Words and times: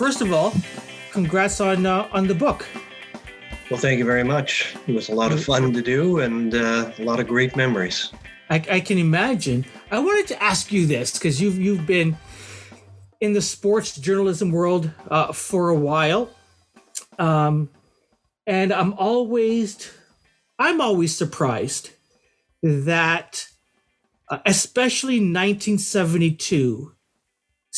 first 0.00 0.22
of 0.22 0.32
all, 0.32 0.54
congrats 1.12 1.60
on 1.60 1.84
uh, 1.84 2.08
on 2.10 2.26
the 2.26 2.34
book. 2.34 2.66
Well, 3.70 3.78
thank 3.78 3.98
you 3.98 4.06
very 4.06 4.24
much. 4.24 4.74
It 4.86 4.94
was 4.94 5.10
a 5.10 5.14
lot 5.14 5.30
of 5.30 5.44
fun 5.44 5.74
to 5.74 5.82
do 5.82 6.20
and 6.20 6.54
uh, 6.54 6.90
a 6.98 7.04
lot 7.04 7.20
of 7.20 7.28
great 7.28 7.54
memories. 7.54 8.10
I, 8.48 8.56
I 8.76 8.80
can 8.80 8.96
imagine. 8.96 9.66
I 9.90 9.98
wanted 9.98 10.26
to 10.28 10.42
ask 10.42 10.72
you 10.72 10.86
this 10.86 11.18
because 11.18 11.38
you've 11.38 11.58
you've 11.58 11.86
been 11.86 12.16
in 13.20 13.34
the 13.34 13.42
sports 13.42 13.94
journalism 13.96 14.50
world 14.50 14.90
uh, 15.10 15.32
for 15.34 15.68
a 15.68 15.78
while, 15.88 16.30
um, 17.18 17.68
and 18.46 18.72
I'm 18.72 18.94
always 18.94 19.92
I'm 20.58 20.80
always 20.80 21.14
surprised 21.14 21.90
that, 22.62 23.46
uh, 24.30 24.38
especially 24.46 25.18
1972, 25.20 26.94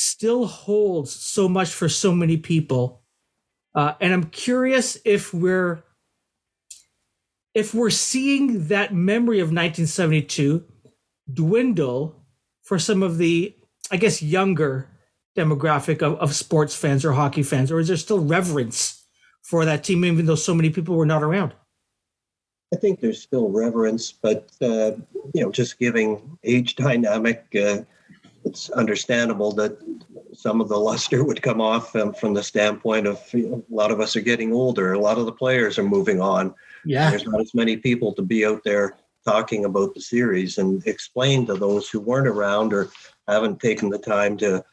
still 0.02 0.46
holds 0.46 1.12
so 1.14 1.48
much 1.48 1.70
for 1.70 1.88
so 1.88 2.12
many 2.12 2.36
people. 2.36 3.02
Uh, 3.74 3.94
and 4.00 4.12
I'm 4.12 4.24
curious 4.24 4.98
if 5.04 5.32
we're 5.32 5.84
if 7.54 7.74
we're 7.74 7.90
seeing 7.90 8.68
that 8.68 8.94
memory 8.94 9.38
of 9.38 9.48
1972 9.48 10.64
dwindle 11.32 12.24
for 12.62 12.78
some 12.78 13.02
of 13.02 13.18
the, 13.18 13.54
I 13.90 13.98
guess, 13.98 14.22
younger 14.22 14.88
demographic 15.36 16.02
of, 16.02 16.14
of 16.18 16.34
sports 16.34 16.74
fans 16.74 17.04
or 17.04 17.12
hockey 17.12 17.42
fans, 17.42 17.70
or 17.70 17.78
is 17.78 17.88
there 17.88 17.96
still 17.96 18.24
reverence 18.24 19.04
for 19.42 19.64
that 19.64 19.84
team, 19.84 20.04
even 20.04 20.26
though 20.26 20.34
so 20.34 20.54
many 20.54 20.70
people 20.70 20.96
were 20.96 21.06
not 21.06 21.22
around? 21.22 21.52
I 22.72 22.76
think 22.76 23.00
there's 23.00 23.20
still 23.20 23.50
reverence, 23.50 24.12
but 24.12 24.50
uh, 24.62 24.92
you 25.34 25.42
know, 25.42 25.52
just 25.52 25.78
giving 25.78 26.38
age 26.42 26.76
dynamic, 26.76 27.44
uh, 27.54 27.82
it's 28.44 28.70
understandable 28.70 29.52
that 29.52 29.78
some 30.34 30.60
of 30.60 30.68
the 30.68 30.76
luster 30.76 31.24
would 31.24 31.42
come 31.42 31.60
off 31.60 31.94
um, 31.96 32.12
from 32.12 32.34
the 32.34 32.42
standpoint 32.42 33.06
of 33.06 33.20
you 33.32 33.48
know, 33.48 33.64
a 33.70 33.74
lot 33.74 33.90
of 33.90 34.00
us 34.00 34.16
are 34.16 34.20
getting 34.20 34.52
older. 34.52 34.92
A 34.92 34.98
lot 34.98 35.18
of 35.18 35.26
the 35.26 35.32
players 35.32 35.78
are 35.78 35.84
moving 35.84 36.20
on. 36.20 36.54
Yeah, 36.84 37.10
there's 37.10 37.26
not 37.26 37.40
as 37.40 37.54
many 37.54 37.76
people 37.76 38.12
to 38.14 38.22
be 38.22 38.44
out 38.44 38.62
there 38.64 38.96
talking 39.24 39.64
about 39.64 39.94
the 39.94 40.00
series 40.00 40.58
and 40.58 40.84
explain 40.86 41.46
to 41.46 41.54
those 41.54 41.88
who 41.88 42.00
weren't 42.00 42.26
around 42.26 42.72
or 42.72 42.90
haven't 43.28 43.60
taken 43.60 43.88
the 43.88 43.98
time 43.98 44.36
to 44.38 44.64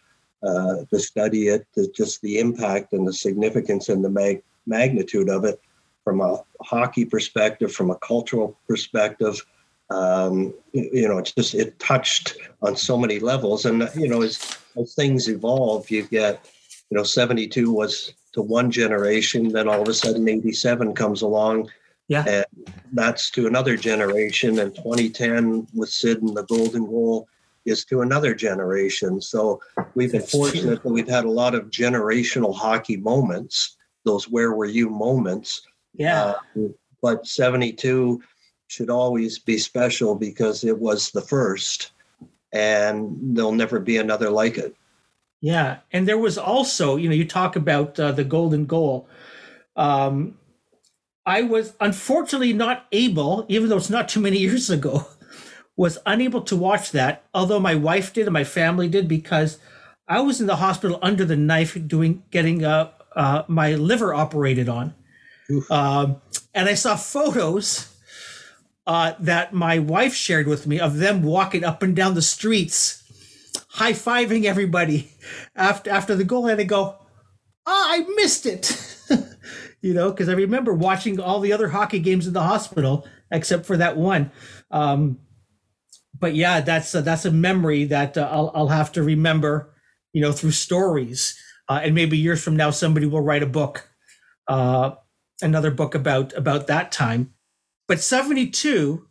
uh, 0.42 0.86
to 0.90 1.00
study 1.00 1.50
it, 1.50 1.68
to 1.76 1.92
just 1.92 2.22
the 2.22 2.40
impact 2.40 2.94
and 2.94 3.08
the 3.08 3.14
significance 3.14 3.90
and 3.90 4.04
the 4.04 4.10
mag- 4.10 4.44
magnitude 4.66 5.30
of 5.30 5.44
it 5.44 5.60
from 6.04 6.22
a 6.22 6.42
hockey 6.62 7.06
perspective, 7.06 7.72
from 7.74 7.92
a 7.92 7.98
cultural 7.98 8.58
perspective. 8.68 9.46
Um, 9.92 10.54
you 10.74 11.08
know, 11.08 11.18
it's 11.18 11.34
just 11.34 11.56
it 11.56 11.80
touched 11.80 12.38
on 12.62 12.76
so 12.76 12.98
many 12.98 13.20
levels, 13.20 13.66
and 13.66 13.90
you 13.96 14.08
know, 14.08 14.22
as 14.22 14.58
as 14.80 14.94
things 14.94 15.28
evolve, 15.28 15.90
you 15.90 16.04
get, 16.04 16.48
you 16.90 16.98
know, 16.98 17.04
seventy 17.04 17.48
two 17.48 17.72
was 17.72 18.14
to 18.34 18.42
one 18.42 18.70
generation, 18.70 19.52
then 19.52 19.68
all 19.68 19.82
of 19.82 19.88
a 19.88 19.94
sudden 19.94 20.30
eighty 20.30 20.52
seven 20.52 20.94
comes 20.94 21.24
along, 21.24 21.72
yeah, 22.08 22.24
and 22.28 22.46
that's 22.94 23.32
to 23.32 23.48
another 23.48 23.76
generation, 23.76 24.60
and 24.60 24.76
twenty 24.76 25.10
ten 25.10 25.66
with 25.74 25.90
Sid 25.90 26.22
and 26.22 26.38
the 26.38 26.44
Golden 26.44 26.86
Goal 26.86 27.28
is 27.66 27.86
to 27.86 28.02
another 28.02 28.34
generation. 28.36 29.22
So 29.22 29.60
we've 29.96 30.12
been 30.12 30.22
fortunate 30.22 30.84
that 30.84 30.90
we've 30.90 31.08
had 31.08 31.26
a 31.26 31.32
lot 31.32 31.56
of 31.56 31.70
generational 31.70 32.56
hockey 32.56 32.98
moments, 32.98 33.78
those 34.06 34.30
where 34.30 34.54
were 34.54 34.66
you 34.66 34.90
moments. 34.90 35.62
Yeah. 35.94 36.36
Uh, 36.56 36.68
but 37.02 37.26
72 37.26 38.22
should 38.70 38.90
always 38.92 39.40
be 39.40 39.58
special 39.58 40.14
because 40.14 40.64
it 40.64 40.78
was 40.78 41.10
the 41.10 41.22
first 41.22 41.92
and 42.54 43.18
there'll 43.36 43.52
never 43.52 43.80
be 43.80 43.98
another 43.98 44.30
like 44.30 44.58
it. 44.58 44.76
Yeah. 45.42 45.80
And 45.92 46.08
there 46.08 46.20
was 46.20 46.38
also, 46.38 46.96
you 46.96 47.10
know, 47.10 47.16
you 47.16 47.26
talk 47.26 47.56
about 47.56 48.00
uh, 48.00 48.12
the 48.12 48.24
golden 48.24 48.66
goal. 48.66 49.10
Um, 49.76 50.38
I 51.26 51.42
was 51.42 51.74
unfortunately 51.80 52.54
not 52.54 52.86
able, 52.92 53.46
even 53.50 53.70
though 53.70 53.78
it's 53.78 53.90
not 53.90 54.08
too 54.08 54.20
many 54.20 54.38
years 54.48 54.70
ago, 54.70 55.08
was 55.76 55.98
unable 56.06 56.42
to 56.42 56.56
watch 56.56 56.92
that. 56.92 57.24
Although 57.34 57.60
my 57.60 57.74
wife 57.74 58.14
did 58.14 58.28
and 58.28 58.34
my 58.34 58.44
family 58.44 58.88
did 58.88 59.08
because 59.08 59.58
I 60.08 60.22
was 60.22 60.40
in 60.40 60.48
the 60.48 60.58
hospital 60.58 61.00
under 61.02 61.26
the 61.26 61.36
knife 61.36 61.76
doing 61.88 62.24
getting 62.30 62.64
uh, 62.64 62.92
uh, 63.16 63.44
my 63.48 63.74
liver 63.74 64.14
operated 64.14 64.70
on. 64.70 64.94
Um, 65.72 66.22
and 66.54 66.70
I 66.70 66.76
saw 66.76 66.96
photos 66.96 67.96
uh, 68.90 69.14
that 69.20 69.54
my 69.54 69.78
wife 69.78 70.16
shared 70.16 70.48
with 70.48 70.66
me 70.66 70.80
of 70.80 70.98
them 70.98 71.22
walking 71.22 71.64
up 71.64 71.84
and 71.84 71.96
down 71.96 72.16
the 72.16 72.24
streets, 72.24 73.04
high 73.70 73.94
fiving 73.94 74.46
everybody 74.46 75.12
after 75.56 75.92
after 75.92 76.16
the 76.16 76.24
goal, 76.24 76.48
and 76.48 76.58
they 76.60 76.66
go, 76.66 76.98
"Ah, 77.68 77.94
I 77.94 78.00
missed 78.16 78.48
it," 78.48 78.98
you 79.82 79.94
know, 79.94 80.10
because 80.10 80.28
I 80.28 80.34
remember 80.34 80.74
watching 80.74 81.20
all 81.20 81.40
the 81.40 81.54
other 81.54 81.70
hockey 81.70 82.00
games 82.00 82.26
in 82.26 82.34
the 82.34 82.42
hospital 82.42 83.08
except 83.30 83.68
for 83.68 83.78
that 83.78 83.96
one. 83.96 84.32
Um, 84.72 85.20
but 86.18 86.34
yeah, 86.34 86.60
that's 86.62 86.92
that's 86.92 87.26
a 87.26 87.32
memory 87.32 87.84
that 87.86 88.18
uh, 88.18 88.28
I'll 88.32 88.52
I'll 88.56 88.70
have 88.70 88.92
to 88.94 89.04
remember, 89.04 89.72
you 90.14 90.22
know, 90.24 90.32
through 90.32 90.52
stories, 90.52 91.40
uh, 91.70 91.80
and 91.84 91.94
maybe 91.94 92.18
years 92.18 92.44
from 92.44 92.58
now 92.58 92.72
somebody 92.72 93.06
will 93.06 93.22
write 93.22 93.44
a 93.44 93.54
book. 93.60 93.88
Uh, 94.48 94.96
another 95.44 95.70
book 95.70 95.94
about 95.94 96.34
about 96.34 96.66
that 96.66 96.92
time. 96.92 97.36
But 97.90 98.02
72 98.02 99.08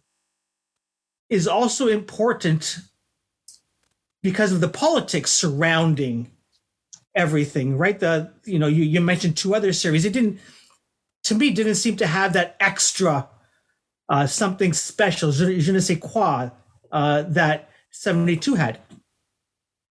is 1.28 1.48
also 1.48 1.88
important 1.88 2.78
because 4.22 4.52
of 4.52 4.60
the 4.60 4.68
politics 4.68 5.32
surrounding 5.32 6.30
everything, 7.12 7.76
right? 7.76 7.98
The 7.98 8.32
you 8.44 8.60
know, 8.60 8.68
you, 8.68 8.84
you 8.84 9.00
mentioned 9.00 9.36
two 9.36 9.56
other 9.56 9.72
series. 9.72 10.04
It 10.04 10.12
didn't 10.12 10.38
to 11.24 11.34
me 11.34 11.50
didn't 11.50 11.74
seem 11.74 11.96
to 11.96 12.06
have 12.06 12.32
that 12.34 12.56
extra 12.60 13.28
uh, 14.08 14.26
something 14.26 14.72
special, 14.72 15.32
je, 15.32 15.60
je 15.60 15.72
ne 15.72 15.80
sais 15.80 15.98
quoi, 15.98 16.50
uh, 16.92 17.22
that 17.22 17.68
72 17.90 18.54
had. 18.54 18.78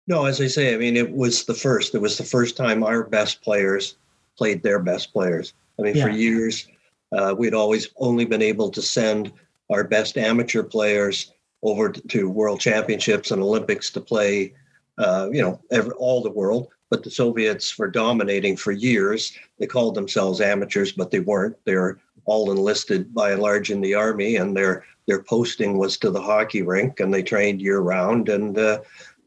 No, 0.07 0.25
as 0.25 0.41
I 0.41 0.47
say, 0.47 0.73
I 0.73 0.77
mean, 0.77 0.97
it 0.97 1.09
was 1.09 1.45
the 1.45 1.53
first. 1.53 1.95
It 1.95 2.01
was 2.01 2.17
the 2.17 2.25
first 2.25 2.57
time 2.57 2.83
our 2.83 3.03
best 3.03 3.41
players 3.41 3.95
played 4.37 4.61
their 4.61 4.79
best 4.79 5.13
players. 5.13 5.53
I 5.79 5.83
mean, 5.83 5.95
yeah. 5.95 6.03
for 6.03 6.11
years, 6.11 6.67
uh, 7.15 7.35
we'd 7.37 7.53
always 7.53 7.89
only 7.97 8.25
been 8.25 8.41
able 8.41 8.69
to 8.69 8.81
send 8.81 9.31
our 9.71 9.83
best 9.83 10.17
amateur 10.17 10.63
players 10.63 11.31
over 11.61 11.89
to 11.89 12.29
world 12.29 12.59
championships 12.59 13.31
and 13.31 13.41
Olympics 13.41 13.89
to 13.91 14.01
play, 14.01 14.53
uh, 14.97 15.29
you 15.31 15.41
know, 15.41 15.59
every, 15.71 15.91
all 15.93 16.21
the 16.21 16.29
world. 16.29 16.67
But 16.89 17.03
the 17.03 17.11
Soviets 17.11 17.77
were 17.77 17.87
dominating 17.87 18.55
for 18.57 18.71
years. 18.71 19.33
They 19.57 19.65
called 19.65 19.95
themselves 19.95 20.41
amateurs, 20.41 20.91
but 20.91 21.09
they 21.09 21.21
weren't. 21.21 21.55
They're 21.65 21.99
all 22.25 22.51
enlisted 22.51 23.13
by 23.13 23.31
and 23.31 23.41
large 23.41 23.71
in 23.71 23.81
the 23.81 23.95
army, 23.95 24.35
and 24.35 24.55
their 24.55 24.85
their 25.07 25.23
posting 25.23 25.77
was 25.77 25.97
to 25.97 26.11
the 26.11 26.21
hockey 26.21 26.61
rink, 26.61 26.99
and 26.99 27.13
they 27.13 27.23
trained 27.23 27.61
year 27.61 27.79
round, 27.79 28.29
and 28.29 28.57
uh, 28.57 28.79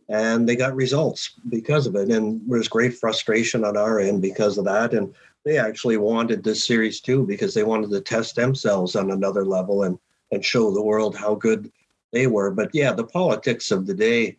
and 0.08 0.48
they 0.48 0.56
got 0.56 0.74
results 0.74 1.32
because 1.48 1.86
of 1.86 1.96
it. 1.96 2.10
And 2.10 2.40
there 2.48 2.58
was 2.58 2.68
great 2.68 2.94
frustration 2.94 3.64
on 3.64 3.76
our 3.76 3.98
end 3.98 4.22
because 4.22 4.58
of 4.58 4.64
that. 4.66 4.94
And 4.94 5.12
they 5.44 5.58
actually 5.58 5.96
wanted 5.96 6.42
this 6.42 6.66
series 6.66 7.00
too 7.00 7.26
because 7.26 7.54
they 7.54 7.64
wanted 7.64 7.90
to 7.90 8.00
test 8.00 8.36
themselves 8.36 8.96
on 8.96 9.10
another 9.10 9.44
level 9.44 9.82
and 9.82 9.98
and 10.32 10.44
show 10.44 10.72
the 10.72 10.82
world 10.82 11.14
how 11.14 11.36
good 11.36 11.70
they 12.12 12.26
were. 12.26 12.50
But 12.50 12.70
yeah, 12.72 12.92
the 12.92 13.04
politics 13.04 13.70
of 13.70 13.86
the 13.86 13.94
day, 13.94 14.36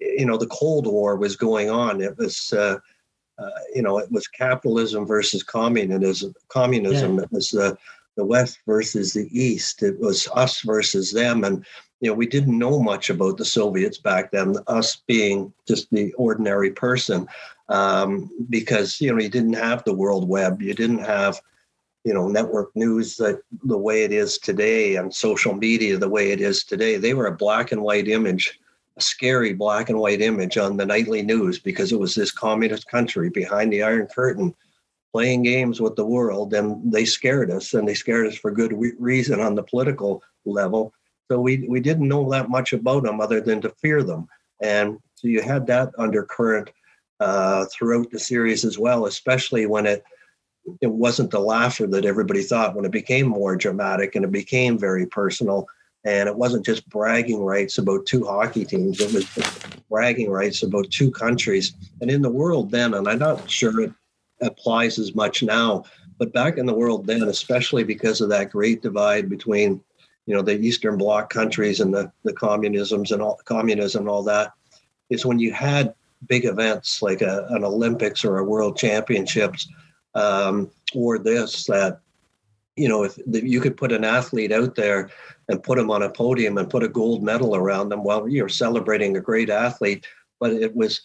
you 0.00 0.26
know, 0.26 0.36
the 0.36 0.48
Cold 0.48 0.88
War 0.88 1.16
was 1.16 1.36
going 1.36 1.70
on. 1.70 2.00
It 2.00 2.16
was. 2.18 2.52
Uh, 2.52 2.78
uh, 3.38 3.48
you 3.74 3.80
know, 3.80 3.96
it 3.96 4.12
was 4.12 4.28
capitalism 4.28 5.06
versus 5.06 5.42
communism. 5.42 6.34
Communism. 6.48 7.16
Yeah. 7.16 7.22
It 7.22 7.32
was 7.32 7.48
the 7.48 7.78
the 8.16 8.24
West 8.24 8.58
versus 8.66 9.14
the 9.14 9.28
East. 9.32 9.82
It 9.82 9.98
was 9.98 10.28
us 10.34 10.60
versus 10.60 11.10
them, 11.10 11.42
and 11.44 11.64
you 12.00 12.10
know, 12.10 12.14
we 12.14 12.26
didn't 12.26 12.58
know 12.58 12.80
much 12.80 13.10
about 13.10 13.36
the 13.36 13.44
Soviets 13.44 13.98
back 13.98 14.30
then. 14.30 14.56
Us 14.66 15.02
being 15.06 15.52
just 15.68 15.90
the 15.90 16.12
ordinary 16.14 16.70
person, 16.70 17.28
um, 17.68 18.30
because 18.48 19.00
you 19.00 19.12
know 19.12 19.20
you 19.20 19.28
didn't 19.28 19.52
have 19.52 19.84
the 19.84 19.94
World 19.94 20.28
Web, 20.28 20.62
you 20.62 20.74
didn't 20.74 21.04
have 21.04 21.40
you 22.04 22.14
know 22.14 22.26
network 22.26 22.74
news 22.74 23.16
that 23.18 23.42
the 23.64 23.76
way 23.76 24.02
it 24.04 24.12
is 24.12 24.38
today 24.38 24.96
and 24.96 25.14
social 25.14 25.54
media 25.54 25.98
the 25.98 26.08
way 26.08 26.30
it 26.30 26.40
is 26.40 26.64
today. 26.64 26.96
They 26.96 27.12
were 27.12 27.26
a 27.26 27.36
black 27.36 27.70
and 27.70 27.82
white 27.82 28.08
image, 28.08 28.58
a 28.96 29.02
scary 29.02 29.52
black 29.52 29.90
and 29.90 29.98
white 29.98 30.22
image 30.22 30.56
on 30.56 30.78
the 30.78 30.86
nightly 30.86 31.20
news 31.20 31.58
because 31.58 31.92
it 31.92 32.00
was 32.00 32.14
this 32.14 32.32
communist 32.32 32.88
country 32.88 33.28
behind 33.28 33.72
the 33.72 33.82
Iron 33.82 34.06
Curtain 34.06 34.54
playing 35.12 35.42
games 35.42 35.80
with 35.80 35.96
the 35.96 36.06
world 36.06 36.54
and 36.54 36.90
they 36.90 37.04
scared 37.04 37.50
us 37.50 37.74
and 37.74 37.86
they 37.86 37.94
scared 37.94 38.26
us 38.26 38.36
for 38.36 38.52
good 38.52 38.72
reason 38.98 39.40
on 39.40 39.54
the 39.56 39.62
political 39.62 40.22
level 40.46 40.94
so 41.30 41.40
we 41.40 41.66
we 41.68 41.80
didn't 41.80 42.08
know 42.08 42.28
that 42.30 42.50
much 42.50 42.72
about 42.72 43.04
them 43.04 43.20
other 43.20 43.40
than 43.40 43.60
to 43.60 43.70
fear 43.70 44.02
them 44.02 44.26
and 44.60 44.98
so 45.14 45.28
you 45.28 45.42
had 45.42 45.66
that 45.66 45.90
undercurrent 45.98 46.70
uh, 47.20 47.66
throughout 47.66 48.10
the 48.10 48.18
series 48.18 48.64
as 48.64 48.78
well, 48.78 49.06
especially 49.06 49.66
when 49.66 49.86
it 49.86 50.02
it 50.80 50.90
wasn't 50.90 51.30
the 51.30 51.40
laughter 51.40 51.86
that 51.86 52.04
everybody 52.04 52.42
thought. 52.42 52.74
When 52.74 52.84
it 52.84 52.92
became 52.92 53.26
more 53.26 53.56
dramatic 53.56 54.14
and 54.14 54.24
it 54.24 54.32
became 54.32 54.78
very 54.78 55.06
personal, 55.06 55.66
and 56.04 56.28
it 56.28 56.36
wasn't 56.36 56.66
just 56.66 56.88
bragging 56.88 57.42
rights 57.42 57.78
about 57.78 58.06
two 58.06 58.24
hockey 58.24 58.64
teams; 58.64 59.00
it 59.00 59.12
was 59.12 59.26
bragging 59.88 60.30
rights 60.30 60.62
about 60.62 60.90
two 60.90 61.10
countries. 61.10 61.74
And 62.00 62.10
in 62.10 62.22
the 62.22 62.30
world 62.30 62.70
then, 62.70 62.94
and 62.94 63.08
I'm 63.08 63.18
not 63.18 63.50
sure 63.50 63.80
it 63.80 63.92
applies 64.40 64.98
as 64.98 65.14
much 65.14 65.42
now. 65.42 65.84
But 66.18 66.34
back 66.34 66.58
in 66.58 66.66
the 66.66 66.74
world 66.74 67.06
then, 67.06 67.22
especially 67.22 67.84
because 67.84 68.20
of 68.20 68.28
that 68.28 68.50
great 68.50 68.82
divide 68.82 69.30
between, 69.30 69.82
you 70.30 70.36
know, 70.36 70.42
the 70.42 70.60
Eastern 70.60 70.96
Bloc 70.96 71.28
countries 71.28 71.80
and 71.80 71.92
the, 71.92 72.12
the 72.22 72.32
communisms 72.32 73.10
and 73.10 73.20
all 73.20 73.40
communism 73.46 74.02
and 74.02 74.08
all 74.08 74.22
that, 74.22 74.52
is 75.10 75.26
when 75.26 75.40
you 75.40 75.52
had 75.52 75.92
big 76.28 76.44
events 76.44 77.02
like 77.02 77.20
a, 77.20 77.46
an 77.50 77.64
Olympics 77.64 78.24
or 78.24 78.38
a 78.38 78.44
World 78.44 78.76
Championships 78.76 79.66
um, 80.14 80.70
or 80.94 81.18
this 81.18 81.64
that 81.64 81.98
you 82.76 82.88
know 82.88 83.02
if 83.02 83.18
you 83.26 83.60
could 83.60 83.76
put 83.76 83.90
an 83.90 84.04
athlete 84.04 84.52
out 84.52 84.76
there 84.76 85.10
and 85.48 85.64
put 85.64 85.76
them 85.76 85.90
on 85.90 86.04
a 86.04 86.08
podium 86.08 86.58
and 86.58 86.70
put 86.70 86.84
a 86.84 86.88
gold 86.88 87.24
medal 87.24 87.56
around 87.56 87.88
them 87.88 88.04
while 88.04 88.28
you're 88.28 88.48
celebrating 88.48 89.16
a 89.16 89.20
great 89.20 89.50
athlete, 89.50 90.06
but 90.38 90.52
it 90.52 90.76
was 90.76 91.00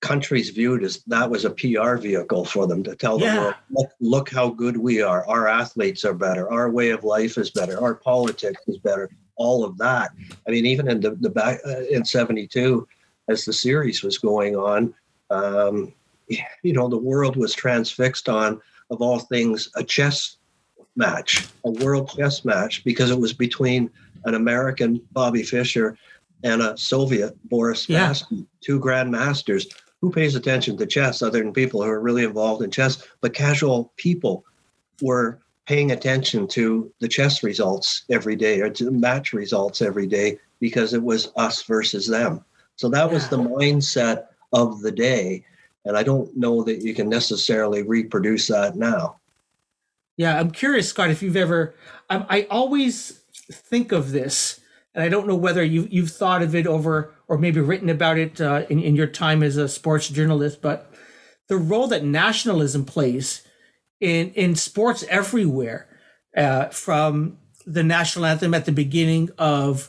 countries 0.00 0.50
viewed 0.50 0.84
as 0.84 1.02
that 1.06 1.28
was 1.28 1.44
a 1.44 1.50
PR 1.50 1.96
vehicle 1.96 2.44
for 2.44 2.66
them 2.66 2.82
to 2.84 2.94
tell 2.94 3.20
yeah. 3.20 3.34
the 3.34 3.40
world, 3.40 3.54
look, 3.70 3.90
look 4.00 4.30
how 4.30 4.48
good 4.48 4.76
we 4.76 5.02
are. 5.02 5.26
Our 5.26 5.48
athletes 5.48 6.04
are 6.04 6.14
better. 6.14 6.50
Our 6.50 6.70
way 6.70 6.90
of 6.90 7.04
life 7.04 7.36
is 7.36 7.50
better. 7.50 7.80
Our 7.80 7.94
politics 7.94 8.62
is 8.68 8.78
better. 8.78 9.10
All 9.36 9.64
of 9.64 9.76
that. 9.78 10.12
I 10.46 10.50
mean, 10.50 10.66
even 10.66 10.88
in 10.88 11.00
the, 11.00 11.10
the 11.10 11.30
back 11.30 11.60
uh, 11.66 11.80
in 11.90 12.04
72, 12.04 12.86
as 13.28 13.44
the 13.44 13.52
series 13.52 14.02
was 14.02 14.18
going 14.18 14.56
on, 14.56 14.94
um, 15.30 15.92
you 16.62 16.72
know, 16.72 16.88
the 16.88 16.98
world 16.98 17.36
was 17.36 17.54
transfixed 17.54 18.28
on, 18.28 18.60
of 18.90 19.02
all 19.02 19.18
things, 19.18 19.68
a 19.76 19.84
chess 19.84 20.36
match, 20.96 21.46
a 21.64 21.70
world 21.70 22.10
chess 22.16 22.44
match, 22.44 22.84
because 22.84 23.10
it 23.10 23.18
was 23.18 23.32
between 23.32 23.90
an 24.24 24.34
American, 24.34 25.00
Bobby 25.12 25.42
Fischer, 25.42 25.96
and 26.44 26.62
a 26.62 26.76
Soviet, 26.76 27.36
Boris 27.48 27.88
yeah. 27.88 28.14
Two 28.60 28.80
grandmasters. 28.80 29.66
Who 30.00 30.10
pays 30.10 30.34
attention 30.34 30.76
to 30.76 30.86
chess 30.86 31.22
other 31.22 31.40
than 31.40 31.52
people 31.52 31.82
who 31.82 31.90
are 31.90 32.00
really 32.00 32.24
involved 32.24 32.62
in 32.62 32.70
chess? 32.70 33.04
But 33.20 33.34
casual 33.34 33.92
people 33.96 34.44
were 35.02 35.40
paying 35.66 35.90
attention 35.90 36.48
to 36.48 36.90
the 37.00 37.08
chess 37.08 37.42
results 37.42 38.04
every 38.08 38.36
day 38.36 38.60
or 38.60 38.70
to 38.70 38.84
the 38.84 38.90
match 38.90 39.32
results 39.32 39.82
every 39.82 40.06
day 40.06 40.38
because 40.60 40.94
it 40.94 41.02
was 41.02 41.30
us 41.36 41.62
versus 41.62 42.06
them. 42.06 42.44
So 42.76 42.88
that 42.88 43.10
was 43.10 43.28
the 43.28 43.38
mindset 43.38 44.26
of 44.52 44.80
the 44.80 44.92
day. 44.92 45.44
And 45.84 45.96
I 45.96 46.02
don't 46.02 46.34
know 46.36 46.62
that 46.62 46.82
you 46.82 46.94
can 46.94 47.08
necessarily 47.08 47.82
reproduce 47.82 48.46
that 48.48 48.76
now. 48.76 49.18
Yeah, 50.16 50.38
I'm 50.38 50.50
curious, 50.50 50.88
Scott, 50.88 51.10
if 51.10 51.22
you've 51.22 51.36
ever, 51.36 51.74
I, 52.10 52.24
I 52.28 52.46
always 52.50 53.20
think 53.50 53.92
of 53.92 54.10
this, 54.10 54.60
and 54.98 55.04
I 55.04 55.08
don't 55.10 55.28
know 55.28 55.36
whether 55.36 55.62
you, 55.62 55.86
you've 55.92 56.10
thought 56.10 56.42
of 56.42 56.56
it 56.56 56.66
over 56.66 57.14
or 57.28 57.38
maybe 57.38 57.60
written 57.60 57.88
about 57.88 58.18
it 58.18 58.40
uh, 58.40 58.64
in, 58.68 58.80
in 58.80 58.96
your 58.96 59.06
time 59.06 59.44
as 59.44 59.56
a 59.56 59.68
sports 59.68 60.08
journalist, 60.08 60.60
but 60.60 60.92
the 61.46 61.56
role 61.56 61.86
that 61.86 62.02
nationalism 62.02 62.84
plays 62.84 63.46
in, 64.00 64.32
in 64.32 64.56
sports 64.56 65.04
everywhere, 65.08 65.86
uh, 66.36 66.64
from 66.70 67.38
the 67.64 67.84
national 67.84 68.24
anthem 68.24 68.52
at 68.54 68.64
the 68.64 68.72
beginning 68.72 69.30
of 69.38 69.88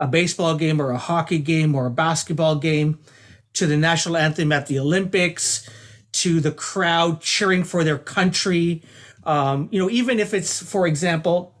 a 0.00 0.08
baseball 0.08 0.56
game 0.56 0.82
or 0.82 0.90
a 0.90 0.98
hockey 0.98 1.38
game 1.38 1.76
or 1.76 1.86
a 1.86 1.90
basketball 1.90 2.56
game 2.56 2.98
to 3.52 3.68
the 3.68 3.76
national 3.76 4.16
anthem 4.16 4.50
at 4.50 4.66
the 4.66 4.76
Olympics 4.76 5.70
to 6.10 6.40
the 6.40 6.50
crowd 6.50 7.20
cheering 7.20 7.62
for 7.62 7.84
their 7.84 7.98
country. 7.98 8.82
Um, 9.22 9.68
you 9.70 9.78
know, 9.78 9.88
even 9.88 10.18
if 10.18 10.34
it's, 10.34 10.60
for 10.60 10.88
example, 10.88 11.51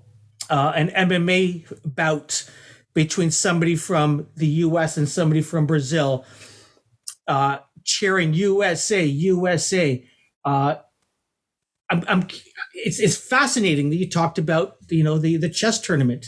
uh, 0.52 0.72
an 0.76 0.90
MMA 0.90 1.66
bout 1.84 2.48
between 2.94 3.32
somebody 3.32 3.74
from 3.74 4.28
the 4.36 4.46
US 4.46 4.96
and 4.96 5.08
somebody 5.08 5.42
from 5.42 5.66
Brazil, 5.66 6.24
uh, 7.26 7.58
cheering 7.82 8.34
USA, 8.34 9.04
USA. 9.04 10.06
Uh, 10.44 10.76
I'm, 11.90 12.04
I'm, 12.06 12.26
it's, 12.74 13.00
it's 13.00 13.16
fascinating 13.16 13.90
that 13.90 13.96
you 13.96 14.08
talked 14.08 14.38
about, 14.38 14.76
you 14.88 15.02
know, 15.02 15.18
the, 15.18 15.36
the 15.38 15.48
chess 15.48 15.80
tournament 15.80 16.26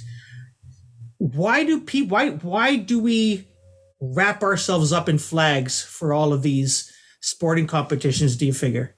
why 1.33 1.65
do 1.65 1.81
people 1.81 2.15
why 2.15 2.31
why 2.31 2.77
do 2.77 3.01
we 3.01 3.49
wrap 4.01 4.43
ourselves 4.43 4.93
up 4.93 5.09
in 5.09 5.19
flags 5.19 5.83
for 5.83 6.13
all 6.13 6.33
of 6.33 6.43
these 6.43 6.93
sporting 7.21 7.67
competitions 7.67 8.37
do 8.37 8.47
you 8.47 8.53
figure 8.53 8.95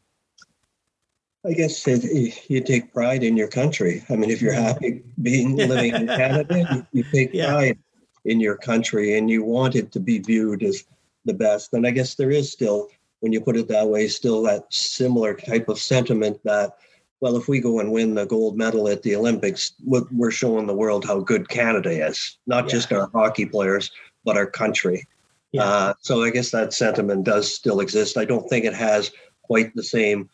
i 1.47 1.53
guess 1.53 1.87
it, 1.87 2.05
you 2.51 2.61
take 2.61 2.93
pride 2.93 3.23
in 3.23 3.37
your 3.37 3.49
country 3.49 4.05
i 4.11 4.17
mean 4.17 4.31
if 4.31 4.41
you're 4.43 4.53
happy 4.53 5.03
being 5.23 5.57
living 5.57 5.95
in 5.95 6.07
canada 6.07 6.67
you, 6.73 6.87
you 6.93 7.05
take 7.13 7.31
yeah. 7.33 7.53
pride 7.53 7.79
in 8.25 8.41
your 8.41 8.57
country 8.57 9.17
and 9.17 9.31
you 9.31 9.43
want 9.43 9.75
it 9.75 9.93
to 9.93 10.01
be 10.01 10.19
viewed 10.19 10.63
as 10.63 10.85
the 11.25 11.35
best 11.35 11.73
and 11.73 11.87
i 11.87 11.91
guess 11.91 12.15
there 12.15 12.31
is 12.31 12.51
still 12.51 12.89
when 13.21 13.33
you 13.33 13.41
put 13.41 13.57
it 13.57 13.69
that 13.69 13.87
way 13.87 14.07
still 14.09 14.43
that 14.43 14.65
similar 14.73 15.35
type 15.35 15.69
of 15.69 15.79
sentiment 15.79 16.39
that 16.45 16.77
well, 17.21 17.37
if 17.37 17.49
we 17.49 17.61
go 17.61 17.81
and 17.81 17.91
win 17.91 18.15
the 18.15 18.27
gold 18.27 18.59
medal 18.59 18.89
at 18.89 19.03
the 19.03 19.17
Olympics, 19.17 19.73
we're 19.85 20.31
showing 20.31 20.67
the 20.67 20.75
world 20.75 21.05
how 21.05 21.21
good 21.21 21.49
Canada 21.49 21.91
is, 21.91 22.39
not 22.47 22.65
yeah. 22.65 22.71
just 22.71 22.93
our 22.93 23.09
hockey 23.13 23.47
players, 23.47 23.91
but 24.25 24.37
our 24.37 24.47
country. 24.47 25.07
Yeah. 25.53 25.65
Uh, 25.65 25.95
so 26.01 26.23
I 26.23 26.31
guess 26.31 26.51
that 26.51 26.75
sentiment 26.75 27.25
does 27.25 27.53
still 27.53 27.81
exist. 27.81 28.19
I 28.19 28.27
don't 28.27 28.49
think 28.49 28.65
it 28.65 28.75
has 28.75 29.13
quite 29.43 29.75
the 29.75 29.83
same 29.83 30.29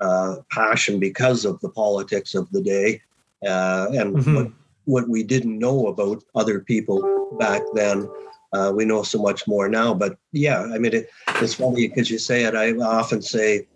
uh, 0.00 0.36
passion 0.50 0.98
because 0.98 1.44
of 1.44 1.60
the 1.60 1.68
politics 1.68 2.34
of 2.34 2.50
the 2.50 2.62
day 2.62 3.00
uh, 3.46 3.88
and 3.92 4.16
mm-hmm. 4.16 4.34
what, 4.34 4.52
what, 4.84 5.08
we 5.08 5.22
didn't 5.22 5.58
know 5.58 5.88
about 5.88 6.22
other 6.34 6.60
people 6.60 7.36
back 7.38 7.62
then. 7.74 8.08
Uh, 8.52 8.72
we 8.74 8.84
know 8.84 9.02
so 9.02 9.20
much 9.20 9.46
more 9.46 9.68
now. 9.68 9.92
But 9.92 10.16
yeah, 10.32 10.62
I 10.62 10.78
mean, 10.78 10.94
it, 10.94 11.08
it's 11.36 11.54
funny 11.54 11.88
because 11.88 12.10
you 12.10 12.18
say 12.18 12.44
it. 12.44 12.54
I 12.54 12.72
often 12.72 13.20
say 13.20 13.66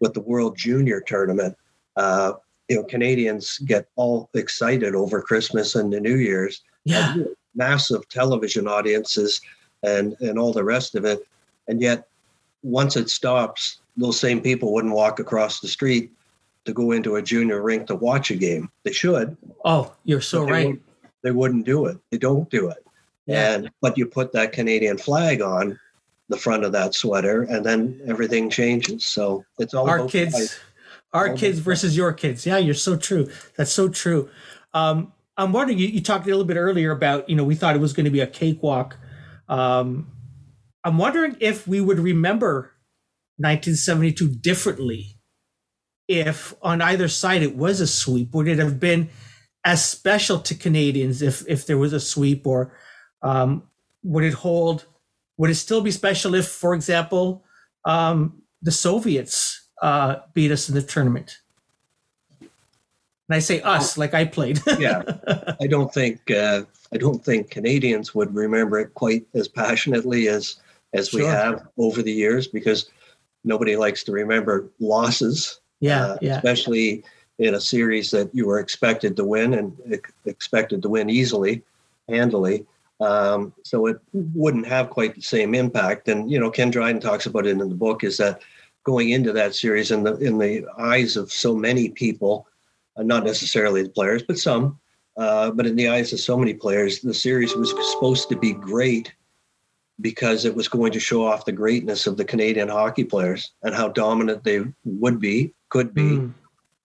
with 0.00 0.14
the 0.14 0.20
World 0.20 0.56
Junior 0.56 1.00
Tournament, 1.00 1.56
uh, 1.96 2.34
you 2.68 2.76
know, 2.76 2.84
Canadians 2.84 3.58
get 3.58 3.88
all 3.96 4.30
excited 4.34 4.94
over 4.94 5.20
Christmas 5.20 5.74
and 5.74 5.92
the 5.92 6.00
New 6.00 6.16
Year's. 6.16 6.62
Yeah. 6.84 7.16
Massive 7.54 8.08
television 8.08 8.68
audiences 8.68 9.40
and 9.82 10.14
and 10.20 10.38
all 10.38 10.52
the 10.52 10.64
rest 10.64 10.94
of 10.94 11.04
it. 11.04 11.26
And 11.68 11.80
yet 11.82 12.06
once 12.62 12.96
it 12.96 13.10
stops, 13.10 13.79
those 13.96 14.18
same 14.18 14.40
people 14.40 14.72
wouldn't 14.72 14.94
walk 14.94 15.18
across 15.18 15.60
the 15.60 15.68
street 15.68 16.12
to 16.64 16.72
go 16.72 16.92
into 16.92 17.16
a 17.16 17.22
junior 17.22 17.62
rink 17.62 17.86
to 17.86 17.94
watch 17.94 18.30
a 18.30 18.36
game. 18.36 18.70
They 18.84 18.92
should. 18.92 19.36
Oh, 19.64 19.94
you're 20.04 20.20
so 20.20 20.44
they 20.44 20.52
right. 20.52 20.66
Wouldn't, 20.66 20.82
they 21.22 21.30
wouldn't 21.30 21.66
do 21.66 21.86
it. 21.86 21.98
They 22.10 22.18
don't 22.18 22.48
do 22.50 22.68
it. 22.68 22.84
Yeah. 23.26 23.54
And 23.54 23.70
but 23.80 23.96
you 23.96 24.06
put 24.06 24.32
that 24.32 24.52
Canadian 24.52 24.98
flag 24.98 25.40
on 25.40 25.78
the 26.28 26.36
front 26.36 26.64
of 26.64 26.72
that 26.72 26.94
sweater 26.94 27.42
and 27.42 27.64
then 27.64 28.00
everything 28.06 28.50
changes. 28.50 29.04
So 29.04 29.44
it's 29.58 29.74
all 29.74 29.88
our 29.88 30.06
kids 30.06 30.58
our 31.12 31.34
kids 31.34 31.58
versus 31.58 31.96
your 31.96 32.12
kids. 32.12 32.46
Yeah, 32.46 32.58
you're 32.58 32.74
so 32.74 32.96
true. 32.96 33.30
That's 33.56 33.72
so 33.72 33.88
true. 33.88 34.30
Um, 34.72 35.12
I'm 35.36 35.52
wondering, 35.52 35.78
you, 35.78 35.88
you, 35.88 36.00
talked 36.00 36.26
a 36.26 36.28
little 36.28 36.44
bit 36.44 36.56
earlier 36.56 36.92
about, 36.92 37.28
you 37.28 37.34
know, 37.34 37.44
we 37.44 37.54
thought 37.54 37.74
it 37.74 37.80
was 37.80 37.92
going 37.92 38.04
to 38.04 38.10
be 38.10 38.20
a 38.20 38.26
cakewalk. 38.26 38.96
Um, 39.48 40.10
I'm 40.84 40.98
wondering 40.98 41.36
if 41.40 41.66
we 41.66 41.80
would 41.80 41.98
remember 41.98 42.72
1972 43.40 44.28
differently 44.28 45.16
if 46.08 46.54
on 46.62 46.82
either 46.82 47.08
side 47.08 47.42
it 47.42 47.56
was 47.56 47.80
a 47.80 47.86
sweep. 47.86 48.34
Would 48.34 48.48
it 48.48 48.58
have 48.58 48.78
been 48.80 49.08
as 49.64 49.84
special 49.84 50.38
to 50.40 50.54
Canadians 50.54 51.22
if 51.22 51.44
if 51.48 51.66
there 51.66 51.78
was 51.78 51.92
a 51.92 52.00
sweep, 52.00 52.46
or 52.46 52.72
um, 53.22 53.62
would 54.02 54.24
it 54.24 54.34
hold? 54.34 54.86
Would 55.36 55.50
it 55.50 55.54
still 55.54 55.80
be 55.80 55.90
special 55.90 56.34
if, 56.34 56.48
for 56.48 56.74
example, 56.74 57.44
um, 57.84 58.42
the 58.60 58.72
Soviets 58.72 59.68
uh, 59.80 60.16
beat 60.34 60.50
us 60.50 60.68
in 60.68 60.74
the 60.74 60.82
tournament. 60.82 61.38
And 62.40 63.36
I 63.36 63.38
say 63.38 63.60
us, 63.60 63.96
like 63.96 64.14
I 64.14 64.24
played. 64.24 64.60
yeah, 64.78 65.02
I 65.60 65.66
don't 65.66 65.92
think 65.92 66.30
uh, 66.30 66.62
I 66.92 66.96
don't 66.96 67.24
think 67.24 67.50
Canadians 67.50 68.14
would 68.14 68.34
remember 68.34 68.78
it 68.80 68.94
quite 68.94 69.26
as 69.34 69.48
passionately 69.48 70.28
as 70.28 70.56
as 70.92 71.12
we 71.12 71.24
have 71.24 71.66
over 71.78 72.02
the 72.02 72.12
years 72.12 72.48
because 72.48 72.90
nobody 73.44 73.76
likes 73.76 74.04
to 74.04 74.12
remember 74.12 74.70
losses. 74.78 75.60
Yeah, 75.80 76.04
uh, 76.04 76.18
yeah. 76.20 76.36
Especially 76.36 77.04
in 77.38 77.54
a 77.54 77.60
series 77.60 78.10
that 78.10 78.34
you 78.34 78.46
were 78.46 78.60
expected 78.60 79.16
to 79.16 79.24
win 79.24 79.54
and 79.54 79.76
expected 80.26 80.82
to 80.82 80.88
win 80.88 81.08
easily, 81.08 81.62
handily. 82.08 82.66
Um, 83.00 83.54
so 83.64 83.86
it 83.86 83.98
wouldn't 84.12 84.66
have 84.66 84.90
quite 84.90 85.14
the 85.14 85.22
same 85.22 85.54
impact. 85.54 86.08
And 86.08 86.30
you 86.30 86.38
know, 86.38 86.50
Ken 86.50 86.70
Dryden 86.70 87.00
talks 87.00 87.26
about 87.26 87.46
it 87.46 87.50
in 87.50 87.58
the 87.58 87.74
book 87.74 88.04
is 88.04 88.18
that 88.18 88.42
going 88.84 89.10
into 89.10 89.32
that 89.32 89.54
series 89.54 89.90
in 89.90 90.02
the 90.02 90.16
in 90.18 90.38
the 90.38 90.66
eyes 90.78 91.16
of 91.16 91.32
so 91.32 91.54
many 91.54 91.88
people, 91.88 92.46
uh, 92.96 93.02
not 93.02 93.24
necessarily 93.24 93.82
the 93.82 93.88
players, 93.88 94.22
but 94.22 94.38
some, 94.38 94.78
uh, 95.16 95.50
but 95.50 95.66
in 95.66 95.76
the 95.76 95.88
eyes 95.88 96.12
of 96.12 96.20
so 96.20 96.36
many 96.36 96.52
players, 96.52 97.00
the 97.00 97.14
series 97.14 97.54
was 97.54 97.70
supposed 97.92 98.28
to 98.28 98.36
be 98.36 98.52
great 98.52 99.14
because 100.00 100.44
it 100.44 100.54
was 100.54 100.68
going 100.68 100.92
to 100.92 101.00
show 101.00 101.26
off 101.26 101.44
the 101.44 101.52
greatness 101.52 102.06
of 102.06 102.16
the 102.16 102.24
Canadian 102.24 102.68
hockey 102.68 103.04
players 103.04 103.52
and 103.62 103.74
how 103.74 103.88
dominant 103.88 104.44
they 104.44 104.62
would 104.84 105.20
be, 105.20 105.52
could 105.68 105.94
be, 105.94 106.02
mm. 106.02 106.32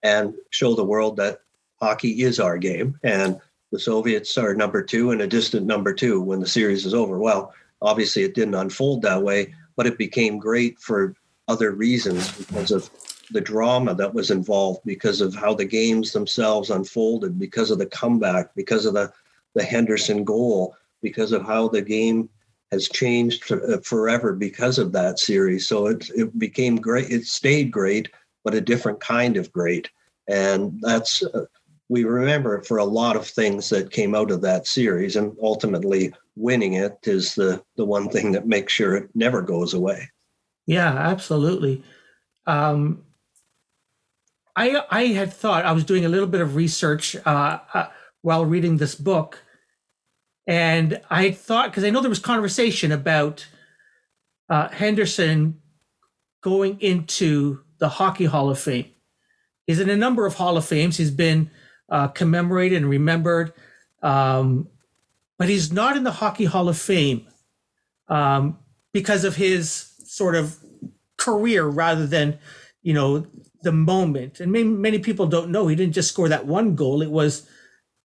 and 0.03 0.33
show 0.49 0.75
the 0.75 0.83
world 0.83 1.17
that 1.17 1.39
hockey 1.79 2.23
is 2.23 2.39
our 2.39 2.57
game. 2.57 2.99
And 3.03 3.39
the 3.71 3.79
Soviets 3.79 4.37
are 4.37 4.55
number 4.55 4.81
two 4.81 5.11
and 5.11 5.21
a 5.21 5.27
distant 5.27 5.65
number 5.65 5.93
two 5.93 6.21
when 6.21 6.39
the 6.39 6.47
series 6.47 6.85
is 6.85 6.93
over. 6.93 7.19
Well, 7.19 7.53
obviously 7.81 8.23
it 8.23 8.35
didn't 8.35 8.55
unfold 8.55 9.01
that 9.01 9.21
way, 9.21 9.53
but 9.75 9.87
it 9.87 9.97
became 9.97 10.37
great 10.37 10.79
for 10.79 11.15
other 11.47 11.71
reasons 11.71 12.31
because 12.37 12.71
of 12.71 12.89
the 13.31 13.41
drama 13.41 13.93
that 13.95 14.13
was 14.13 14.31
involved 14.31 14.81
because 14.85 15.21
of 15.21 15.33
how 15.35 15.53
the 15.53 15.65
games 15.65 16.11
themselves 16.11 16.69
unfolded, 16.69 17.39
because 17.39 17.71
of 17.71 17.79
the 17.79 17.85
comeback, 17.85 18.53
because 18.55 18.85
of 18.85 18.93
the, 18.93 19.11
the 19.53 19.63
Henderson 19.63 20.23
goal, 20.23 20.75
because 21.01 21.31
of 21.31 21.43
how 21.43 21.67
the 21.67 21.81
game 21.81 22.29
has 22.75 22.89
changed 22.89 23.51
uh, 23.51 23.79
forever 23.91 24.33
because 24.33 24.77
of 24.77 24.91
that 24.91 25.19
series. 25.19 25.67
So 25.67 25.87
it, 25.87 26.09
it 26.15 26.29
became 26.37 26.75
great. 26.75 27.09
It 27.09 27.25
stayed 27.25 27.71
great, 27.71 28.05
but 28.43 28.53
a 28.53 28.67
different 28.71 28.99
kind 28.99 29.37
of 29.37 29.51
great. 29.51 29.89
And 30.27 30.79
that's, 30.81 31.23
uh, 31.23 31.45
we 31.89 32.03
remember 32.03 32.61
for 32.63 32.77
a 32.77 32.91
lot 32.99 33.15
of 33.15 33.25
things 33.27 33.69
that 33.69 33.97
came 33.97 34.13
out 34.19 34.31
of 34.31 34.41
that 34.41 34.67
series 34.67 35.15
and 35.15 35.35
ultimately 35.41 36.13
winning 36.35 36.73
it 36.73 36.97
is 37.03 37.35
the, 37.35 37.63
the 37.77 37.85
one 37.85 38.09
thing 38.09 38.31
that 38.33 38.47
makes 38.47 38.73
sure 38.73 38.95
it 38.95 39.09
never 39.13 39.41
goes 39.41 39.73
away. 39.73 40.09
Yeah, 40.65 40.91
absolutely. 40.91 41.83
Um, 42.47 43.03
I 44.55 44.83
I 44.89 45.03
had 45.07 45.33
thought 45.33 45.65
I 45.65 45.73
was 45.73 45.83
doing 45.83 46.05
a 46.05 46.09
little 46.09 46.27
bit 46.27 46.41
of 46.41 46.55
research 46.55 47.15
uh, 47.25 47.59
uh, 47.73 47.87
while 48.21 48.45
reading 48.45 48.77
this 48.77 48.95
book, 48.95 49.43
and 50.47 51.01
I 51.09 51.31
thought 51.31 51.71
because 51.71 51.83
I 51.83 51.89
know 51.89 52.01
there 52.01 52.09
was 52.09 52.19
conversation 52.19 52.91
about 52.91 53.47
uh, 54.49 54.69
Henderson 54.69 55.59
going 56.41 56.79
into 56.79 57.61
the 57.79 57.89
Hockey 57.89 58.25
Hall 58.25 58.49
of 58.49 58.59
Fame. 58.59 58.85
He's 59.65 59.79
in 59.79 59.89
a 59.89 59.95
number 59.95 60.25
of 60.25 60.35
Hall 60.35 60.57
of 60.57 60.65
Fames. 60.65 60.97
He's 60.97 61.11
been 61.11 61.49
uh, 61.89 62.09
commemorated 62.09 62.77
and 62.77 62.89
remembered, 62.89 63.53
um, 64.03 64.67
but 65.39 65.49
he's 65.49 65.71
not 65.71 65.97
in 65.97 66.03
the 66.03 66.11
Hockey 66.11 66.45
Hall 66.45 66.69
of 66.69 66.77
Fame 66.77 67.27
um, 68.07 68.59
because 68.93 69.23
of 69.23 69.35
his 69.35 69.93
sort 70.05 70.35
of 70.35 70.57
career 71.17 71.65
rather 71.65 72.05
than 72.05 72.37
you 72.83 72.93
know 72.93 73.25
the 73.63 73.71
moment. 73.71 74.39
And 74.39 74.51
many, 74.51 74.65
many 74.65 74.99
people 74.99 75.25
don't 75.25 75.49
know 75.49 75.67
he 75.67 75.75
didn't 75.75 75.95
just 75.95 76.09
score 76.09 76.29
that 76.29 76.45
one 76.45 76.75
goal. 76.75 77.01
It 77.01 77.09
was 77.09 77.49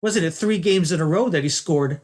wasn't 0.02 0.26
it 0.26 0.32
three 0.32 0.58
games 0.58 0.92
in 0.92 1.00
a 1.00 1.06
row 1.06 1.30
that 1.30 1.42
he 1.42 1.48
scored 1.48 2.02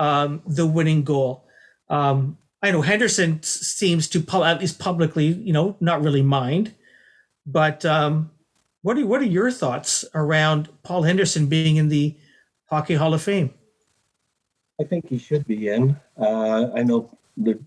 um, 0.00 0.42
the 0.46 0.66
winning 0.66 1.04
goal. 1.04 1.44
Um, 1.88 2.38
I 2.62 2.70
know 2.70 2.80
Henderson 2.80 3.42
seems 3.42 4.08
to 4.08 4.24
at 4.42 4.60
least 4.60 4.78
publicly, 4.78 5.26
you 5.26 5.52
know, 5.52 5.76
not 5.78 6.02
really 6.02 6.22
mind. 6.22 6.74
But 7.46 7.84
um, 7.84 8.30
what 8.82 8.98
are 8.98 9.06
what 9.06 9.20
are 9.20 9.26
your 9.26 9.50
thoughts 9.50 10.04
around 10.14 10.68
Paul 10.82 11.02
Henderson 11.02 11.46
being 11.46 11.76
in 11.76 11.88
the 11.88 12.16
Hockey 12.66 12.94
Hall 12.94 13.14
of 13.14 13.22
Fame? 13.22 13.52
I 14.80 14.84
think 14.84 15.08
he 15.08 15.18
should 15.18 15.46
be 15.46 15.68
in. 15.68 15.96
Uh, 16.18 16.70
I 16.74 16.82
know, 16.82 17.18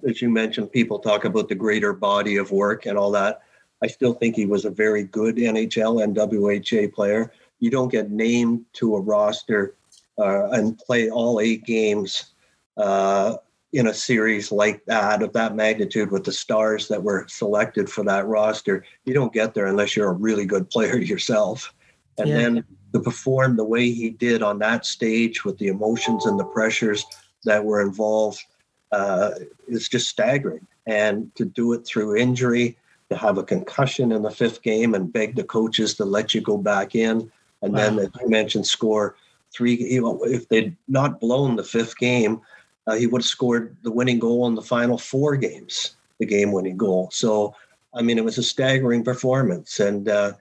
as 0.07 0.21
you 0.21 0.29
mentioned, 0.29 0.71
people 0.71 0.99
talk 0.99 1.25
about 1.25 1.49
the 1.49 1.55
greater 1.55 1.93
body 1.93 2.37
of 2.37 2.51
work 2.51 2.87
and 2.87 2.97
all 2.97 3.11
that. 3.11 3.41
I 3.83 3.87
still 3.87 4.13
think 4.13 4.35
he 4.35 4.45
was 4.45 4.65
a 4.65 4.71
very 4.71 5.03
good 5.03 5.35
NHL 5.35 6.03
and 6.03 6.15
WHA 6.15 6.95
player. 6.95 7.31
You 7.59 7.69
don't 7.69 7.91
get 7.91 8.09
named 8.09 8.65
to 8.73 8.95
a 8.95 9.01
roster 9.01 9.75
uh, 10.17 10.49
and 10.51 10.77
play 10.77 11.09
all 11.09 11.39
eight 11.39 11.63
games 11.65 12.33
uh, 12.77 13.35
in 13.73 13.87
a 13.87 13.93
series 13.93 14.51
like 14.51 14.85
that 14.85 15.23
of 15.23 15.33
that 15.33 15.55
magnitude 15.55 16.11
with 16.11 16.23
the 16.23 16.31
stars 16.31 16.87
that 16.87 17.01
were 17.01 17.25
selected 17.27 17.89
for 17.89 18.03
that 18.03 18.27
roster. 18.27 18.85
You 19.05 19.13
don't 19.13 19.33
get 19.33 19.53
there 19.53 19.65
unless 19.65 19.95
you're 19.95 20.09
a 20.09 20.13
really 20.13 20.45
good 20.45 20.69
player 20.69 20.97
yourself. 20.99 21.73
And 22.17 22.29
yeah. 22.29 22.37
then 22.37 22.63
to 22.93 22.99
perform 22.99 23.55
the 23.55 23.63
way 23.63 23.89
he 23.89 24.11
did 24.11 24.43
on 24.43 24.59
that 24.59 24.85
stage 24.85 25.43
with 25.43 25.57
the 25.57 25.67
emotions 25.67 26.25
and 26.27 26.39
the 26.39 26.45
pressures 26.45 27.03
that 27.43 27.65
were 27.65 27.81
involved 27.81 28.43
uh, 28.91 29.31
is 29.67 29.89
just 29.89 30.07
staggering. 30.07 30.67
And 30.85 31.33
to 31.35 31.45
do 31.45 31.73
it 31.73 31.85
through 31.85 32.17
injury 32.17 32.77
to 33.09 33.17
have 33.17 33.37
a 33.37 33.43
concussion 33.43 34.11
in 34.11 34.21
the 34.21 34.29
fifth 34.29 34.61
game 34.61 34.93
and 34.93 35.11
beg 35.11 35.35
the 35.35 35.43
coaches 35.43 35.95
to 35.95 36.05
let 36.05 36.33
you 36.35 36.41
go 36.41 36.57
back 36.57 36.93
in. 36.93 37.31
And 37.61 37.73
wow. 37.73 37.79
then, 37.79 37.99
as 37.99 38.09
you 38.21 38.29
mentioned, 38.29 38.67
score 38.67 39.15
three. 39.53 39.75
You 39.75 40.01
know, 40.01 40.23
if 40.23 40.49
they'd 40.49 40.75
not 40.87 41.19
blown 41.19 41.55
the 41.55 41.63
fifth 41.63 41.97
game, 41.97 42.41
uh, 42.87 42.95
he 42.95 43.07
would 43.07 43.21
have 43.21 43.27
scored 43.27 43.77
the 43.83 43.91
winning 43.91 44.19
goal 44.19 44.47
in 44.47 44.55
the 44.55 44.61
final 44.61 44.97
four 44.97 45.35
games, 45.35 45.95
the 46.19 46.25
game-winning 46.25 46.77
goal. 46.77 47.09
So, 47.11 47.55
I 47.93 48.01
mean, 48.01 48.17
it 48.17 48.25
was 48.25 48.37
a 48.37 48.43
staggering 48.43 49.03
performance, 49.03 49.79
and 49.79 50.09
uh, 50.09 50.33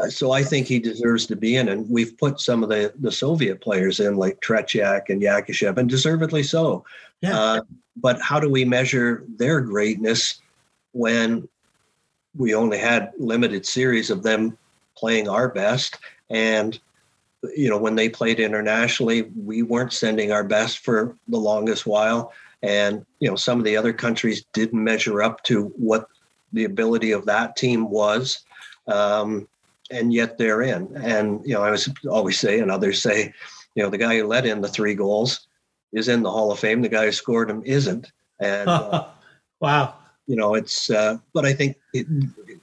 uh, 0.00 0.08
so 0.08 0.32
I 0.32 0.42
think 0.42 0.66
he 0.66 0.78
deserves 0.78 1.26
to 1.26 1.36
be 1.36 1.56
in. 1.56 1.68
And 1.68 1.88
we've 1.88 2.16
put 2.18 2.40
some 2.40 2.62
of 2.62 2.68
the 2.68 2.92
the 2.98 3.12
Soviet 3.12 3.60
players 3.60 4.00
in, 4.00 4.16
like 4.16 4.40
Tretiak 4.40 5.08
and 5.08 5.22
Yakushev, 5.22 5.78
and 5.78 5.88
deservedly 5.88 6.42
so. 6.42 6.84
Yeah. 7.20 7.38
Uh, 7.38 7.60
but 7.96 8.20
how 8.20 8.40
do 8.40 8.50
we 8.50 8.64
measure 8.64 9.24
their 9.36 9.60
greatness 9.60 10.40
when 10.92 11.48
we 12.36 12.54
only 12.54 12.78
had 12.78 13.12
limited 13.18 13.64
series 13.64 14.10
of 14.10 14.22
them 14.22 14.58
playing 14.96 15.28
our 15.28 15.48
best 15.48 15.98
and 16.30 16.80
you 17.56 17.68
know 17.68 17.78
when 17.78 17.94
they 17.94 18.08
played 18.08 18.40
internationally 18.40 19.30
we 19.36 19.62
weren't 19.62 19.92
sending 19.92 20.32
our 20.32 20.44
best 20.44 20.78
for 20.78 21.16
the 21.28 21.38
longest 21.38 21.86
while. 21.86 22.32
And 22.62 23.04
you 23.20 23.28
know 23.28 23.36
some 23.36 23.58
of 23.58 23.64
the 23.64 23.76
other 23.76 23.92
countries 23.92 24.44
didn't 24.52 24.82
measure 24.82 25.22
up 25.22 25.42
to 25.44 25.66
what 25.76 26.08
the 26.52 26.64
ability 26.64 27.10
of 27.12 27.26
that 27.26 27.56
team 27.56 27.90
was 27.90 28.44
um, 28.86 29.48
and 29.90 30.12
yet 30.12 30.38
they're 30.38 30.62
in. 30.62 30.96
And 30.96 31.44
you 31.44 31.54
know 31.54 31.62
i 31.62 31.70
was 31.70 31.88
always 32.08 32.38
say 32.38 32.60
and 32.60 32.70
others 32.70 33.02
say 33.02 33.32
you 33.74 33.82
know 33.82 33.90
the 33.90 33.98
guy 33.98 34.18
who 34.18 34.26
let 34.26 34.46
in 34.46 34.60
the 34.60 34.68
three 34.68 34.94
goals 34.94 35.46
is 35.94 36.08
in 36.08 36.22
the 36.22 36.30
hall 36.30 36.50
of 36.50 36.58
fame. 36.58 36.82
The 36.82 36.88
guy 36.88 37.06
who 37.06 37.12
scored 37.12 37.48
them 37.48 37.62
isn't. 37.64 38.12
And 38.40 38.68
uh, 38.68 39.06
wow. 39.60 39.94
you 40.26 40.36
know, 40.36 40.54
it's, 40.54 40.90
uh, 40.90 41.18
but 41.32 41.46
I 41.46 41.54
think 41.54 41.76
it, 41.94 42.06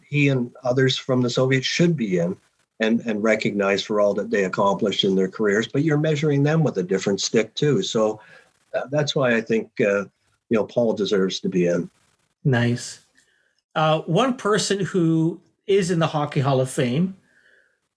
he 0.08 0.28
and 0.28 0.52
others 0.64 0.98
from 0.98 1.22
the 1.22 1.30
Soviets 1.30 1.66
should 1.66 1.96
be 1.96 2.20
in 2.20 2.38
and, 2.82 3.00
and 3.02 3.24
recognized 3.24 3.86
for 3.86 4.02
all 4.02 4.14
that 4.16 4.32
they 4.32 4.44
accomplished 4.44 5.04
in 5.04 5.16
their 5.16 5.30
careers, 5.30 5.68
but 5.68 5.84
you're 5.84 5.98
measuring 5.98 6.44
them 6.44 6.64
with 6.64 6.78
a 6.78 6.84
different 6.84 7.22
stick 7.22 7.54
too. 7.54 7.82
So 7.84 8.20
uh, 8.74 8.88
that's 8.90 9.16
why 9.16 9.36
I 9.36 9.42
think, 9.42 9.70
uh, 9.80 10.06
you 10.50 10.58
know, 10.58 10.66
Paul 10.66 10.94
deserves 10.94 11.40
to 11.42 11.50
be 11.50 11.68
in. 11.68 11.90
Nice. 12.44 13.00
Uh, 13.76 14.02
one 14.02 14.36
person 14.36 14.80
who 14.80 15.40
is 15.68 15.92
in 15.92 16.00
the 16.00 16.08
Hockey 16.08 16.42
Hall 16.42 16.60
of 16.60 16.70
Fame, 16.70 17.16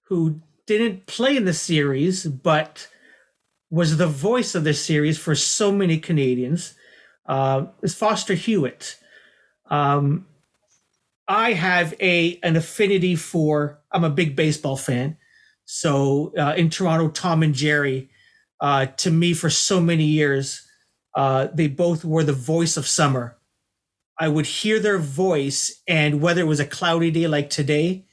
who 0.03 0.39
didn't 0.67 1.07
play 1.07 1.37
in 1.37 1.47
the 1.47 1.55
series, 1.55 2.27
but 2.27 2.87
was 3.71 3.97
the 3.97 4.07
voice 4.07 4.55
of 4.55 4.65
the 4.65 4.75
series 4.75 5.19
for 5.19 5.35
so 5.35 5.73
many 5.73 5.99
Canadians, 5.99 6.75
uh, 7.27 7.67
is 7.83 7.95
Foster 7.95 8.35
Hewitt. 8.35 8.97
Um, 9.71 10.27
I 11.29 11.53
have 11.53 11.95
a 12.01 12.39
an 12.43 12.57
affinity 12.57 13.17
for. 13.17 13.81
I'm 13.93 14.05
a 14.05 14.11
big 14.11 14.37
baseball 14.37 14.77
fan, 14.77 15.17
so 15.65 16.33
uh, 16.39 16.55
in 16.57 16.71
Toronto, 16.71 17.09
Tom 17.09 17.43
and 17.43 17.55
Jerry, 17.55 18.11
uh, 18.61 18.87
to 18.87 19.11
me 19.11 19.33
for 19.33 19.51
so 19.51 19.81
many 19.81 20.05
years, 20.05 20.67
uh, 21.15 21.49
they 21.53 21.69
both 21.69 22.05
were 22.05 22.25
the 22.25 22.33
voice 22.33 22.77
of 22.77 22.87
summer. 22.87 23.39
I 24.19 24.29
would 24.29 24.47
hear 24.47 24.79
their 24.79 24.99
voice, 24.99 25.83
and 25.89 26.21
whether 26.21 26.41
it 26.41 26.47
was 26.47 26.61
a 26.61 26.67
cloudy 26.67 27.11
day 27.11 27.27
like 27.27 27.51
today 27.51 28.07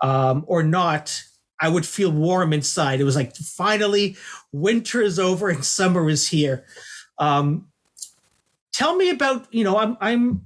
um, 0.00 0.44
or 0.46 0.62
not, 0.62 1.22
I 1.60 1.68
would 1.68 1.86
feel 1.86 2.10
warm 2.10 2.52
inside. 2.52 3.00
It 3.00 3.04
was 3.04 3.16
like 3.16 3.34
finally 3.36 4.16
winter 4.52 5.00
is 5.00 5.18
over 5.18 5.48
and 5.48 5.64
summer 5.64 6.08
is 6.08 6.28
here. 6.28 6.64
Um, 7.18 7.68
tell 8.72 8.96
me 8.96 9.10
about 9.10 9.52
you 9.52 9.64
know 9.64 9.78
I'm 9.78 9.96
I'm 10.00 10.44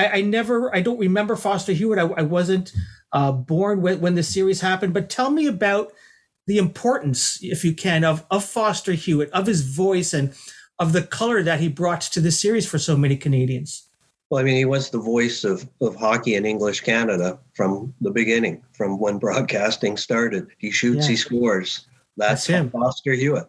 I, 0.00 0.18
I 0.18 0.20
never, 0.22 0.74
I 0.74 0.80
don't 0.80 0.98
remember 0.98 1.36
Foster 1.36 1.72
Hewitt. 1.72 1.98
I, 1.98 2.06
I 2.06 2.22
wasn't 2.22 2.72
uh, 3.12 3.32
born 3.32 3.82
when, 3.82 4.00
when 4.00 4.14
the 4.14 4.22
series 4.22 4.60
happened, 4.62 4.94
but 4.94 5.10
tell 5.10 5.30
me 5.30 5.46
about 5.46 5.92
the 6.46 6.56
importance, 6.56 7.38
if 7.42 7.64
you 7.64 7.74
can, 7.74 8.02
of, 8.02 8.24
of 8.30 8.44
Foster 8.44 8.92
Hewitt, 8.92 9.30
of 9.30 9.46
his 9.46 9.60
voice 9.60 10.14
and 10.14 10.32
of 10.78 10.94
the 10.94 11.02
color 11.02 11.42
that 11.42 11.60
he 11.60 11.68
brought 11.68 12.00
to 12.00 12.20
the 12.20 12.32
series 12.32 12.66
for 12.66 12.78
so 12.78 12.96
many 12.96 13.16
Canadians. 13.16 13.88
Well, 14.30 14.40
I 14.40 14.44
mean, 14.44 14.56
he 14.56 14.64
was 14.64 14.88
the 14.88 14.98
voice 14.98 15.44
of, 15.44 15.68
of 15.82 15.96
hockey 15.96 16.36
in 16.36 16.46
English 16.46 16.80
Canada 16.80 17.38
from 17.52 17.92
the 18.00 18.10
beginning, 18.10 18.62
from 18.72 18.98
when 18.98 19.18
broadcasting 19.26 19.98
started. 19.98 20.48
He 20.56 20.70
shoots, 20.70 21.04
yeah. 21.04 21.10
he 21.10 21.16
scores. 21.16 21.86
That's, 22.16 22.46
That's 22.46 22.46
him. 22.46 22.70
Foster 22.70 23.12
Hewitt. 23.12 23.48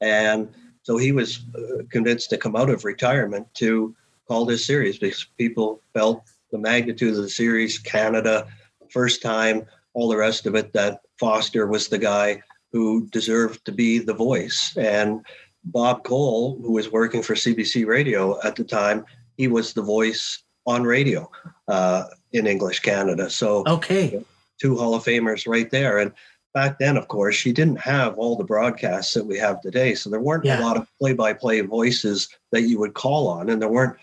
And 0.00 0.48
so 0.82 0.96
he 0.96 1.10
was 1.10 1.40
uh, 1.56 1.82
convinced 1.90 2.30
to 2.30 2.38
come 2.38 2.54
out 2.54 2.70
of 2.70 2.84
retirement 2.84 3.52
to 3.54 3.96
called 4.28 4.48
this 4.48 4.64
series 4.64 4.98
because 4.98 5.26
people 5.38 5.82
felt 5.94 6.22
the 6.52 6.58
magnitude 6.58 7.16
of 7.16 7.22
the 7.22 7.28
series, 7.28 7.78
Canada, 7.78 8.46
first 8.90 9.22
time, 9.22 9.66
all 9.94 10.08
the 10.08 10.16
rest 10.16 10.46
of 10.46 10.54
it, 10.54 10.72
that 10.72 11.00
Foster 11.18 11.66
was 11.66 11.88
the 11.88 11.98
guy 11.98 12.42
who 12.72 13.06
deserved 13.08 13.64
to 13.64 13.72
be 13.72 13.98
the 13.98 14.14
voice. 14.14 14.76
And 14.76 15.24
Bob 15.64 16.04
Cole, 16.04 16.60
who 16.62 16.72
was 16.72 16.92
working 16.92 17.22
for 17.22 17.34
CBC 17.34 17.86
Radio 17.86 18.40
at 18.42 18.56
the 18.56 18.64
time, 18.64 19.04
he 19.36 19.48
was 19.48 19.72
the 19.72 19.82
voice 19.82 20.42
on 20.66 20.84
radio 20.84 21.30
uh, 21.68 22.04
in 22.32 22.46
English 22.46 22.80
Canada. 22.80 23.30
So, 23.30 23.64
okay, 23.66 24.22
two 24.60 24.76
Hall 24.76 24.94
of 24.94 25.04
Famers 25.04 25.46
right 25.46 25.70
there. 25.70 25.98
And 25.98 26.12
back 26.54 26.78
then, 26.78 26.96
of 26.96 27.08
course, 27.08 27.34
she 27.34 27.52
didn't 27.52 27.80
have 27.80 28.18
all 28.18 28.36
the 28.36 28.44
broadcasts 28.44 29.14
that 29.14 29.24
we 29.24 29.38
have 29.38 29.60
today. 29.60 29.94
So 29.94 30.10
there 30.10 30.20
weren't 30.20 30.44
yeah. 30.44 30.60
a 30.60 30.62
lot 30.62 30.76
of 30.76 30.86
play 31.00 31.14
by 31.14 31.32
play 31.32 31.60
voices 31.62 32.28
that 32.52 32.62
you 32.62 32.78
would 32.78 32.94
call 32.94 33.28
on. 33.28 33.48
And 33.48 33.62
there 33.62 33.68
weren't 33.68 33.96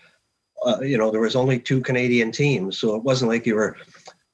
uh, 0.64 0.80
you 0.80 0.98
know, 0.98 1.10
there 1.10 1.20
was 1.20 1.36
only 1.36 1.58
two 1.58 1.80
Canadian 1.80 2.32
teams, 2.32 2.78
so 2.78 2.94
it 2.94 3.02
wasn't 3.02 3.30
like 3.30 3.46
you 3.46 3.54
were 3.54 3.76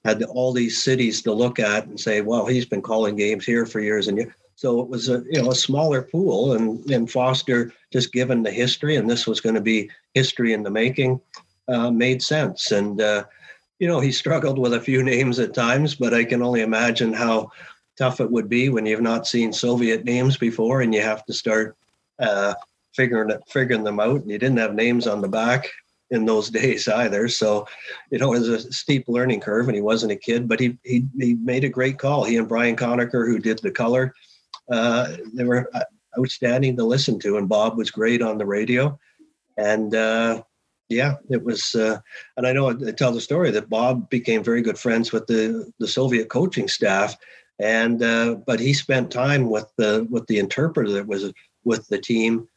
had 0.05 0.23
all 0.25 0.53
these 0.53 0.83
cities 0.83 1.23
to 1.23 1.33
look 1.33 1.59
at 1.59 1.87
and 1.87 1.99
say, 1.99 2.21
well, 2.23 2.47
he's 2.47 2.67
been 2.67 2.83
calling 2.83 3.15
games 3.15 3.45
here 3.45 3.65
for 3.67 3.81
years 3.81 4.09
and 4.09 4.19
years. 4.19 4.33
So 4.57 4.81
it 4.81 4.89
was 4.89 5.09
a 5.09 5.23
you 5.31 5.43
know 5.43 5.51
a 5.51 5.57
smaller 5.57 6.03
pool, 6.03 6.53
and 6.53 6.89
and 6.91 7.11
Foster 7.11 7.73
just 7.93 8.13
given 8.13 8.43
the 8.43 8.51
history, 8.51 8.97
and 8.97 9.09
this 9.09 9.27
was 9.27 9.41
going 9.41 9.55
to 9.55 9.61
be 9.61 9.91
history 10.15 10.53
in 10.53 10.63
the 10.63 10.71
making, 10.71 11.21
uh, 11.69 11.91
made 11.91 12.23
sense. 12.23 12.71
And 12.71 13.01
uh, 13.01 13.25
you 13.81 13.89
know 13.89 13.99
he 14.01 14.13
struggled 14.13 14.59
with 14.59 14.75
a 14.75 14.81
few 14.81 15.03
names 15.15 15.39
at 15.39 15.55
times, 15.55 15.95
but 15.95 16.15
I 16.15 16.25
can 16.25 16.43
only 16.43 16.61
imagine 16.61 17.13
how 17.13 17.51
tough 17.99 18.21
it 18.21 18.31
would 18.31 18.49
be 18.49 18.69
when 18.69 18.87
you've 18.87 19.03
not 19.03 19.27
seen 19.27 19.53
Soviet 19.53 20.05
names 20.05 20.37
before, 20.37 20.83
and 20.83 20.95
you 20.95 21.03
have 21.03 21.25
to 21.27 21.33
start 21.33 21.77
uh, 22.21 22.55
figuring 22.95 23.31
it, 23.31 23.43
figuring 23.49 23.85
them 23.85 24.01
out. 24.01 24.21
And 24.21 24.31
you 24.31 24.39
didn't 24.39 24.59
have 24.59 24.75
names 24.75 25.07
on 25.07 25.23
the 25.23 25.29
back 25.29 25.69
in 26.13 26.27
those 26.27 26.51
days 26.61 26.87
either. 26.87 27.27
So, 27.27 27.67
you 28.11 28.19
know, 28.19 28.33
it 28.35 28.41
was 28.41 28.49
a 28.49 28.73
steep 28.73 29.09
learning 29.09 29.41
curve, 29.41 29.67
and 29.67 29.75
he 29.75 29.83
wasn't 29.83 30.13
a 30.13 30.17
kid, 30.17 30.47
but 30.47 30.61
he 30.61 30.79
he, 30.85 31.07
he 31.19 31.35
made 31.35 31.65
a 31.65 31.69
great 31.69 31.99
call. 31.99 32.23
He 32.23 32.37
and 32.37 32.49
Brian 32.49 32.77
Conacher, 32.77 33.27
who 33.27 33.41
did 33.41 33.59
the 33.59 33.73
color, 33.73 34.15
uh, 34.71 35.17
they 35.35 35.45
were 35.45 35.69
outstanding 36.19 36.77
to 36.77 36.85
listen 36.85 37.19
to, 37.21 37.39
and 37.39 37.49
Bob 37.49 37.77
was 37.77 37.91
great 37.91 38.23
on 38.23 38.39
the 38.39 38.47
radio. 38.47 38.99
And 39.57 39.95
uh, 39.95 40.43
yeah, 40.89 41.17
it 41.31 41.43
was. 41.43 41.75
Uh, 41.75 41.99
and 42.37 42.47
I 42.47 42.53
know 42.53 42.71
I 42.71 42.93
tell 42.93 43.13
the 43.13 43.21
story 43.21 43.51
that 43.51 43.71
Bob 43.71 44.09
became 44.11 44.45
very 44.45 44.63
good 44.63 44.79
friends 44.79 45.13
with 45.13 45.27
the 45.27 45.73
the 45.79 45.89
Soviet 45.89 46.29
coaching 46.29 46.69
staff, 46.69 47.17
and 47.59 48.03
uh, 48.03 48.37
but 48.47 48.61
he 48.61 48.73
spent 48.73 49.11
time 49.11 49.49
with 49.49 49.71
the 49.77 50.07
with 50.11 50.27
the 50.27 50.39
interpreter 50.39 50.93
that 50.93 51.07
was 51.07 51.33
with 51.65 51.87
the 51.89 51.99
team 51.99 52.49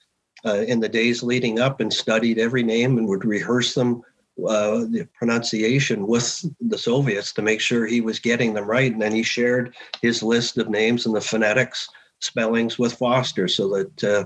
uh, 0.45 0.61
in 0.67 0.79
the 0.79 0.89
days 0.89 1.23
leading 1.23 1.59
up 1.59 1.79
and 1.79 1.91
studied 1.91 2.39
every 2.39 2.63
name 2.63 2.97
and 2.97 3.07
would 3.07 3.25
rehearse 3.25 3.73
them 3.73 4.01
uh, 4.47 4.79
the 4.89 5.07
pronunciation 5.17 6.05
with 6.07 6.45
the 6.59 6.77
Soviets 6.77 7.31
to 7.33 7.41
make 7.41 7.61
sure 7.61 7.85
he 7.85 8.01
was 8.01 8.19
getting 8.19 8.53
them 8.53 8.65
right. 8.65 8.91
And 8.91 9.01
then 9.01 9.13
he 9.13 9.23
shared 9.23 9.75
his 10.01 10.21
list 10.21 10.57
of 10.57 10.69
names 10.69 11.05
and 11.05 11.15
the 11.15 11.21
phonetics 11.21 11.87
spellings 12.19 12.77
with 12.77 12.93
Foster, 12.93 13.47
so 13.47 13.69
that 13.69 14.03
uh, 14.03 14.25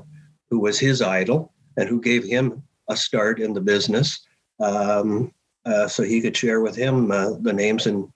who 0.49 0.59
was 0.59 0.79
his 0.79 1.01
idol 1.01 1.53
and 1.77 1.88
who 1.88 2.01
gave 2.01 2.23
him 2.23 2.63
a 2.89 2.97
start 2.97 3.39
in 3.39 3.53
the 3.53 3.61
business, 3.61 4.25
um, 4.59 5.31
uh, 5.65 5.88
so 5.88 6.03
he 6.03 6.21
could 6.21 6.35
share 6.35 6.61
with 6.61 6.75
him 6.75 7.11
uh, 7.11 7.31
the 7.41 7.53
names 7.53 7.85
and 7.85 8.07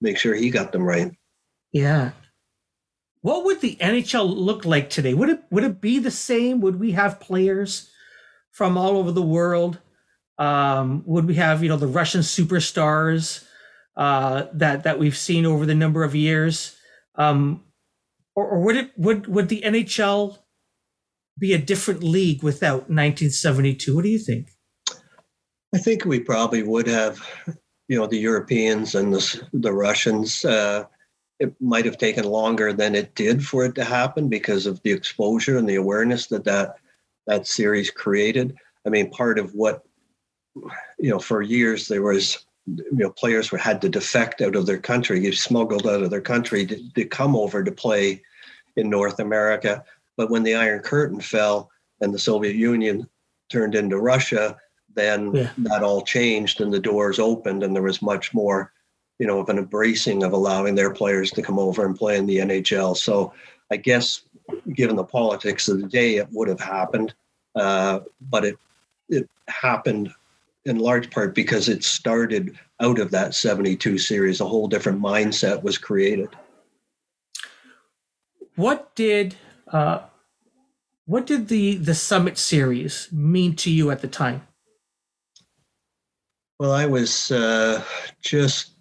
make 0.00 0.18
sure 0.18 0.34
he 0.34 0.50
got 0.50 0.72
them 0.72 0.84
right. 0.84 1.10
Yeah. 1.72 2.12
What 3.22 3.44
would 3.44 3.60
the 3.60 3.76
NHL 3.76 4.34
look 4.34 4.64
like 4.64 4.88
today? 4.88 5.14
Would 5.14 5.28
it 5.28 5.42
would 5.50 5.64
it 5.64 5.80
be 5.80 5.98
the 5.98 6.10
same? 6.10 6.60
Would 6.60 6.80
we 6.80 6.92
have 6.92 7.20
players 7.20 7.90
from 8.50 8.78
all 8.78 8.96
over 8.96 9.12
the 9.12 9.22
world? 9.22 9.78
Um, 10.38 11.02
would 11.04 11.26
we 11.26 11.34
have 11.34 11.62
you 11.62 11.68
know 11.68 11.76
the 11.76 11.86
Russian 11.86 12.22
superstars 12.22 13.44
uh, 13.96 14.46
that 14.54 14.84
that 14.84 14.98
we've 14.98 15.16
seen 15.16 15.44
over 15.44 15.66
the 15.66 15.74
number 15.74 16.02
of 16.02 16.14
years, 16.14 16.76
um, 17.16 17.62
or, 18.34 18.46
or 18.46 18.60
would 18.60 18.76
it 18.76 18.90
would 18.96 19.26
would 19.26 19.48
the 19.48 19.62
NHL 19.66 20.38
be 21.38 21.52
a 21.52 21.58
different 21.58 22.02
league 22.02 22.42
without 22.42 22.88
1972? 22.88 23.94
What 23.94 24.04
do 24.04 24.08
you 24.08 24.18
think? 24.18 24.48
I 25.74 25.78
think 25.78 26.04
we 26.04 26.20
probably 26.20 26.62
would 26.62 26.86
have, 26.86 27.18
you 27.88 27.98
know, 27.98 28.06
the 28.06 28.18
Europeans 28.18 28.94
and 28.94 29.12
the 29.12 29.48
the 29.52 29.72
Russians. 29.72 30.42
Uh, 30.42 30.84
it 31.40 31.54
might 31.60 31.86
have 31.86 31.98
taken 31.98 32.24
longer 32.24 32.72
than 32.72 32.94
it 32.94 33.14
did 33.14 33.44
for 33.44 33.64
it 33.64 33.74
to 33.74 33.84
happen 33.84 34.28
because 34.28 34.66
of 34.66 34.80
the 34.82 34.92
exposure 34.92 35.56
and 35.56 35.68
the 35.68 35.76
awareness 35.76 36.26
that 36.26 36.44
that 36.44 36.76
that 37.26 37.46
series 37.46 37.90
created. 37.90 38.56
I 38.86 38.90
mean, 38.90 39.10
part 39.10 39.38
of 39.38 39.54
what 39.54 39.82
you 40.98 41.10
know, 41.10 41.18
for 41.18 41.42
years 41.42 41.88
there 41.88 42.02
was 42.02 42.44
you 42.66 42.84
know 42.90 43.10
players 43.10 43.50
were 43.50 43.58
had 43.58 43.80
to 43.80 43.88
defect 43.88 44.42
out 44.42 44.54
of 44.54 44.66
their 44.66 44.78
country, 44.78 45.20
get 45.20 45.34
smuggled 45.34 45.86
out 45.86 46.02
of 46.02 46.10
their 46.10 46.20
country 46.20 46.66
to, 46.66 46.92
to 46.92 47.04
come 47.04 47.34
over 47.34 47.64
to 47.64 47.72
play 47.72 48.22
in 48.76 48.90
North 48.90 49.18
America. 49.18 49.82
But 50.16 50.30
when 50.30 50.42
the 50.42 50.54
Iron 50.54 50.82
Curtain 50.82 51.20
fell 51.20 51.70
and 52.02 52.12
the 52.12 52.18
Soviet 52.18 52.54
Union 52.54 53.08
turned 53.48 53.74
into 53.74 53.96
Russia, 53.96 54.58
then 54.94 55.34
yeah. 55.34 55.50
that 55.58 55.82
all 55.82 56.02
changed 56.02 56.60
and 56.60 56.72
the 56.72 56.80
doors 56.80 57.18
opened 57.18 57.62
and 57.62 57.74
there 57.74 57.82
was 57.82 58.02
much 58.02 58.34
more, 58.34 58.72
you 59.20 59.26
know, 59.26 59.38
of 59.38 59.50
an 59.50 59.58
embracing 59.58 60.22
of 60.22 60.32
allowing 60.32 60.74
their 60.74 60.90
players 60.90 61.30
to 61.30 61.42
come 61.42 61.58
over 61.58 61.84
and 61.84 61.94
play 61.94 62.16
in 62.16 62.24
the 62.24 62.38
NHL. 62.38 62.96
So 62.96 63.34
I 63.70 63.76
guess 63.76 64.22
given 64.72 64.96
the 64.96 65.04
politics 65.04 65.68
of 65.68 65.78
the 65.78 65.86
day, 65.86 66.16
it 66.16 66.26
would 66.32 66.48
have 66.48 66.58
happened. 66.58 67.12
Uh, 67.54 68.00
but 68.22 68.46
it 68.46 68.58
it 69.10 69.28
happened 69.48 70.10
in 70.64 70.78
large 70.78 71.10
part 71.10 71.34
because 71.34 71.68
it 71.68 71.84
started 71.84 72.58
out 72.80 72.98
of 72.98 73.10
that 73.10 73.34
72 73.34 73.98
series. 73.98 74.40
A 74.40 74.46
whole 74.46 74.68
different 74.68 75.02
mindset 75.02 75.62
was 75.62 75.76
created. 75.76 76.30
What 78.56 78.94
did 78.94 79.36
uh, 79.70 80.00
what 81.04 81.26
did 81.26 81.48
the 81.48 81.76
the 81.76 81.94
summit 81.94 82.38
series 82.38 83.08
mean 83.12 83.54
to 83.56 83.70
you 83.70 83.90
at 83.90 84.00
the 84.00 84.08
time? 84.08 84.46
Well, 86.58 86.72
I 86.72 86.86
was 86.86 87.30
uh, 87.30 87.82
just 88.22 88.79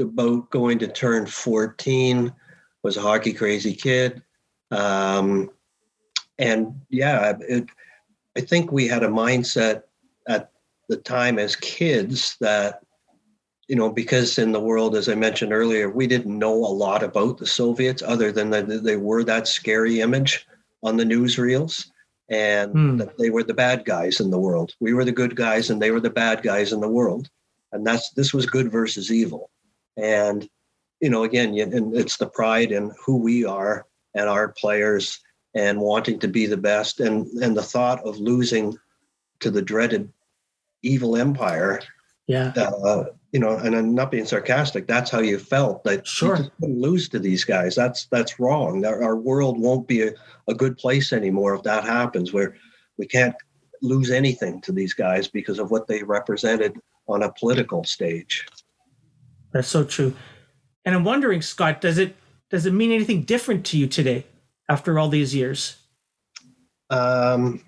about 0.00 0.50
going 0.50 0.78
to 0.80 0.88
turn 0.88 1.26
14. 1.26 2.32
Was 2.84 2.96
a 2.96 3.02
hockey 3.02 3.32
crazy 3.32 3.74
kid, 3.74 4.22
um, 4.70 5.50
and 6.38 6.80
yeah, 6.88 7.36
it, 7.40 7.66
I 8.36 8.40
think 8.40 8.70
we 8.70 8.86
had 8.86 9.02
a 9.02 9.08
mindset 9.08 9.82
at 10.28 10.52
the 10.88 10.96
time 10.96 11.38
as 11.38 11.56
kids 11.56 12.36
that 12.40 12.82
you 13.66 13.76
know 13.76 13.90
because 13.90 14.38
in 14.38 14.52
the 14.52 14.60
world 14.60 14.96
as 14.96 15.08
i 15.08 15.14
mentioned 15.14 15.52
earlier 15.52 15.90
we 15.90 16.06
didn't 16.06 16.38
know 16.38 16.54
a 16.54 16.78
lot 16.84 17.02
about 17.02 17.36
the 17.38 17.46
soviets 17.46 18.02
other 18.02 18.32
than 18.32 18.50
that 18.50 18.82
they 18.82 18.96
were 18.96 19.22
that 19.22 19.46
scary 19.46 20.00
image 20.00 20.46
on 20.82 20.96
the 20.96 21.04
newsreels 21.04 21.90
and 22.30 22.74
mm. 22.74 22.98
that 22.98 23.16
they 23.18 23.30
were 23.30 23.42
the 23.42 23.54
bad 23.54 23.84
guys 23.84 24.20
in 24.20 24.30
the 24.30 24.38
world 24.38 24.74
we 24.80 24.94
were 24.94 25.04
the 25.04 25.12
good 25.12 25.36
guys 25.36 25.68
and 25.70 25.80
they 25.80 25.90
were 25.90 26.00
the 26.00 26.10
bad 26.10 26.42
guys 26.42 26.72
in 26.72 26.80
the 26.80 26.88
world 26.88 27.28
and 27.72 27.86
that's 27.86 28.10
this 28.10 28.32
was 28.32 28.46
good 28.46 28.72
versus 28.72 29.12
evil 29.12 29.50
and 29.98 30.48
you 31.00 31.10
know 31.10 31.24
again 31.24 31.58
and 31.58 31.94
it's 31.94 32.16
the 32.16 32.28
pride 32.28 32.72
in 32.72 32.92
who 33.04 33.16
we 33.16 33.44
are 33.44 33.86
and 34.14 34.28
our 34.28 34.48
players 34.48 35.20
and 35.54 35.80
wanting 35.80 36.18
to 36.18 36.28
be 36.28 36.46
the 36.46 36.56
best 36.56 37.00
and 37.00 37.26
and 37.42 37.56
the 37.56 37.62
thought 37.62 38.02
of 38.04 38.18
losing 38.18 38.76
to 39.40 39.50
the 39.50 39.62
dreaded 39.62 40.12
evil 40.82 41.16
empire. 41.16 41.80
Yeah. 42.26 42.52
Uh, 42.56 43.04
you 43.32 43.40
know, 43.40 43.56
and 43.56 43.74
I'm 43.74 43.94
not 43.94 44.10
being 44.10 44.24
sarcastic. 44.24 44.86
That's 44.86 45.10
how 45.10 45.20
you 45.20 45.38
felt. 45.38 45.84
That 45.84 46.06
sure. 46.06 46.38
you 46.38 46.50
lose 46.60 47.08
to 47.10 47.18
these 47.18 47.44
guys. 47.44 47.74
That's 47.74 48.06
that's 48.06 48.40
wrong. 48.40 48.84
Our, 48.84 49.02
our 49.02 49.16
world 49.16 49.60
won't 49.60 49.86
be 49.86 50.02
a, 50.02 50.12
a 50.48 50.54
good 50.54 50.78
place 50.78 51.12
anymore 51.12 51.54
if 51.54 51.62
that 51.64 51.84
happens. 51.84 52.32
Where 52.32 52.56
we 52.96 53.06
can't 53.06 53.34
lose 53.82 54.10
anything 54.10 54.60
to 54.62 54.72
these 54.72 54.94
guys 54.94 55.28
because 55.28 55.58
of 55.58 55.70
what 55.70 55.86
they 55.86 56.02
represented 56.02 56.78
on 57.06 57.22
a 57.22 57.32
political 57.32 57.84
stage. 57.84 58.46
That's 59.52 59.68
so 59.68 59.84
true. 59.84 60.14
And 60.84 60.94
I'm 60.94 61.04
wondering, 61.04 61.42
Scott, 61.42 61.80
does 61.80 61.98
it 61.98 62.16
does 62.50 62.66
it 62.66 62.72
mean 62.72 62.92
anything 62.92 63.22
different 63.22 63.66
to 63.66 63.78
you 63.78 63.86
today 63.86 64.26
after 64.68 64.98
all 64.98 65.08
these 65.08 65.34
years? 65.34 65.76
Um, 66.90 67.62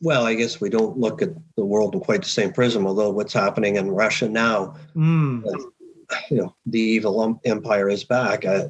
well, 0.00 0.26
I 0.26 0.34
guess 0.34 0.60
we 0.60 0.70
don't 0.70 0.98
look 0.98 1.22
at 1.22 1.30
the 1.56 1.64
world 1.64 1.94
in 1.94 2.00
quite 2.00 2.22
the 2.22 2.28
same 2.28 2.52
prism, 2.52 2.86
although 2.86 3.10
what's 3.10 3.32
happening 3.32 3.76
in 3.76 3.90
Russia 3.90 4.28
now, 4.28 4.74
mm. 4.96 5.46
uh, 5.46 6.16
you 6.28 6.38
know, 6.38 6.54
the 6.66 6.80
evil 6.80 7.40
empire 7.44 7.88
is 7.88 8.04
back. 8.04 8.44
I, 8.44 8.66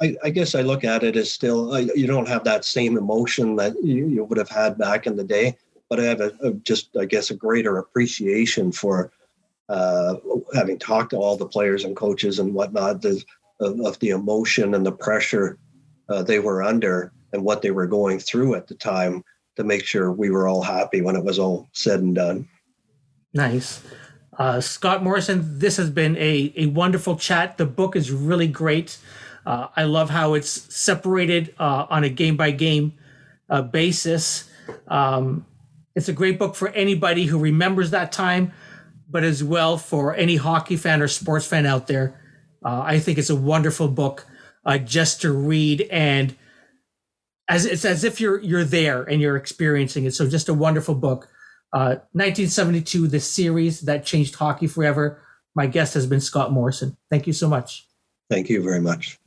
I, 0.00 0.16
I, 0.22 0.30
guess 0.30 0.54
I 0.54 0.62
look 0.62 0.84
at 0.84 1.02
it 1.02 1.16
as 1.16 1.32
still, 1.32 1.78
you 1.80 2.06
don't 2.06 2.28
have 2.28 2.44
that 2.44 2.64
same 2.64 2.96
emotion 2.96 3.56
that 3.56 3.74
you, 3.82 4.08
you 4.08 4.24
would 4.24 4.38
have 4.38 4.48
had 4.48 4.78
back 4.78 5.06
in 5.06 5.16
the 5.16 5.24
day, 5.24 5.56
but 5.90 5.98
I 5.98 6.04
have 6.04 6.20
a, 6.20 6.32
a 6.42 6.52
just, 6.52 6.96
I 6.96 7.04
guess, 7.04 7.30
a 7.30 7.34
greater 7.34 7.78
appreciation 7.78 8.70
for 8.70 9.12
uh, 9.72 10.16
having 10.54 10.78
talked 10.78 11.10
to 11.10 11.16
all 11.16 11.36
the 11.36 11.46
players 11.46 11.84
and 11.84 11.96
coaches 11.96 12.38
and 12.38 12.52
whatnot 12.52 13.00
the, 13.00 13.22
of, 13.58 13.80
of 13.80 13.98
the 14.00 14.10
emotion 14.10 14.74
and 14.74 14.84
the 14.84 14.92
pressure 14.92 15.58
uh, 16.10 16.22
they 16.22 16.38
were 16.38 16.62
under 16.62 17.10
and 17.32 17.42
what 17.42 17.62
they 17.62 17.70
were 17.70 17.86
going 17.86 18.18
through 18.18 18.54
at 18.54 18.66
the 18.66 18.74
time 18.74 19.24
to 19.56 19.64
make 19.64 19.84
sure 19.84 20.12
we 20.12 20.28
were 20.28 20.46
all 20.46 20.62
happy 20.62 21.00
when 21.00 21.16
it 21.16 21.24
was 21.24 21.38
all 21.38 21.70
said 21.72 22.00
and 22.00 22.14
done. 22.14 22.46
Nice. 23.32 23.82
Uh, 24.38 24.60
Scott 24.60 25.02
Morrison, 25.02 25.58
this 25.58 25.78
has 25.78 25.88
been 25.88 26.16
a, 26.18 26.52
a 26.54 26.66
wonderful 26.66 27.16
chat. 27.16 27.56
The 27.56 27.64
book 27.64 27.96
is 27.96 28.10
really 28.10 28.48
great. 28.48 28.98
Uh, 29.46 29.68
I 29.74 29.84
love 29.84 30.10
how 30.10 30.34
it's 30.34 30.50
separated 30.74 31.54
uh, 31.58 31.86
on 31.88 32.04
a 32.04 32.10
game 32.10 32.36
by 32.36 32.50
game 32.50 32.92
basis. 33.70 34.50
Um, 34.88 35.46
it's 35.94 36.08
a 36.08 36.12
great 36.12 36.38
book 36.38 36.54
for 36.54 36.68
anybody 36.68 37.26
who 37.26 37.38
remembers 37.38 37.90
that 37.90 38.12
time, 38.12 38.52
but 39.12 39.22
as 39.22 39.44
well 39.44 39.76
for 39.76 40.14
any 40.16 40.36
hockey 40.36 40.76
fan 40.76 41.02
or 41.02 41.08
sports 41.08 41.46
fan 41.46 41.66
out 41.66 41.86
there. 41.86 42.18
Uh, 42.64 42.82
I 42.84 42.98
think 42.98 43.18
it's 43.18 43.30
a 43.30 43.36
wonderful 43.36 43.88
book 43.88 44.26
uh, 44.64 44.78
just 44.78 45.20
to 45.22 45.32
read 45.32 45.82
and 45.90 46.34
as 47.48 47.66
it's 47.66 47.84
as 47.84 48.04
if 48.04 48.20
you're 48.20 48.40
you're 48.40 48.64
there 48.64 49.02
and 49.02 49.20
you're 49.20 49.36
experiencing 49.36 50.04
it. 50.04 50.14
So 50.14 50.28
just 50.28 50.48
a 50.48 50.54
wonderful 50.54 50.94
book. 50.94 51.28
Uh, 51.72 52.00
1972, 52.12 53.08
the 53.08 53.20
series 53.20 53.82
that 53.82 54.04
changed 54.04 54.34
hockey 54.34 54.66
forever. 54.66 55.22
My 55.54 55.66
guest 55.66 55.94
has 55.94 56.06
been 56.06 56.20
Scott 56.20 56.52
Morrison. 56.52 56.96
Thank 57.10 57.26
you 57.26 57.32
so 57.32 57.48
much. 57.48 57.86
Thank 58.30 58.48
you 58.48 58.62
very 58.62 58.80
much. 58.80 59.18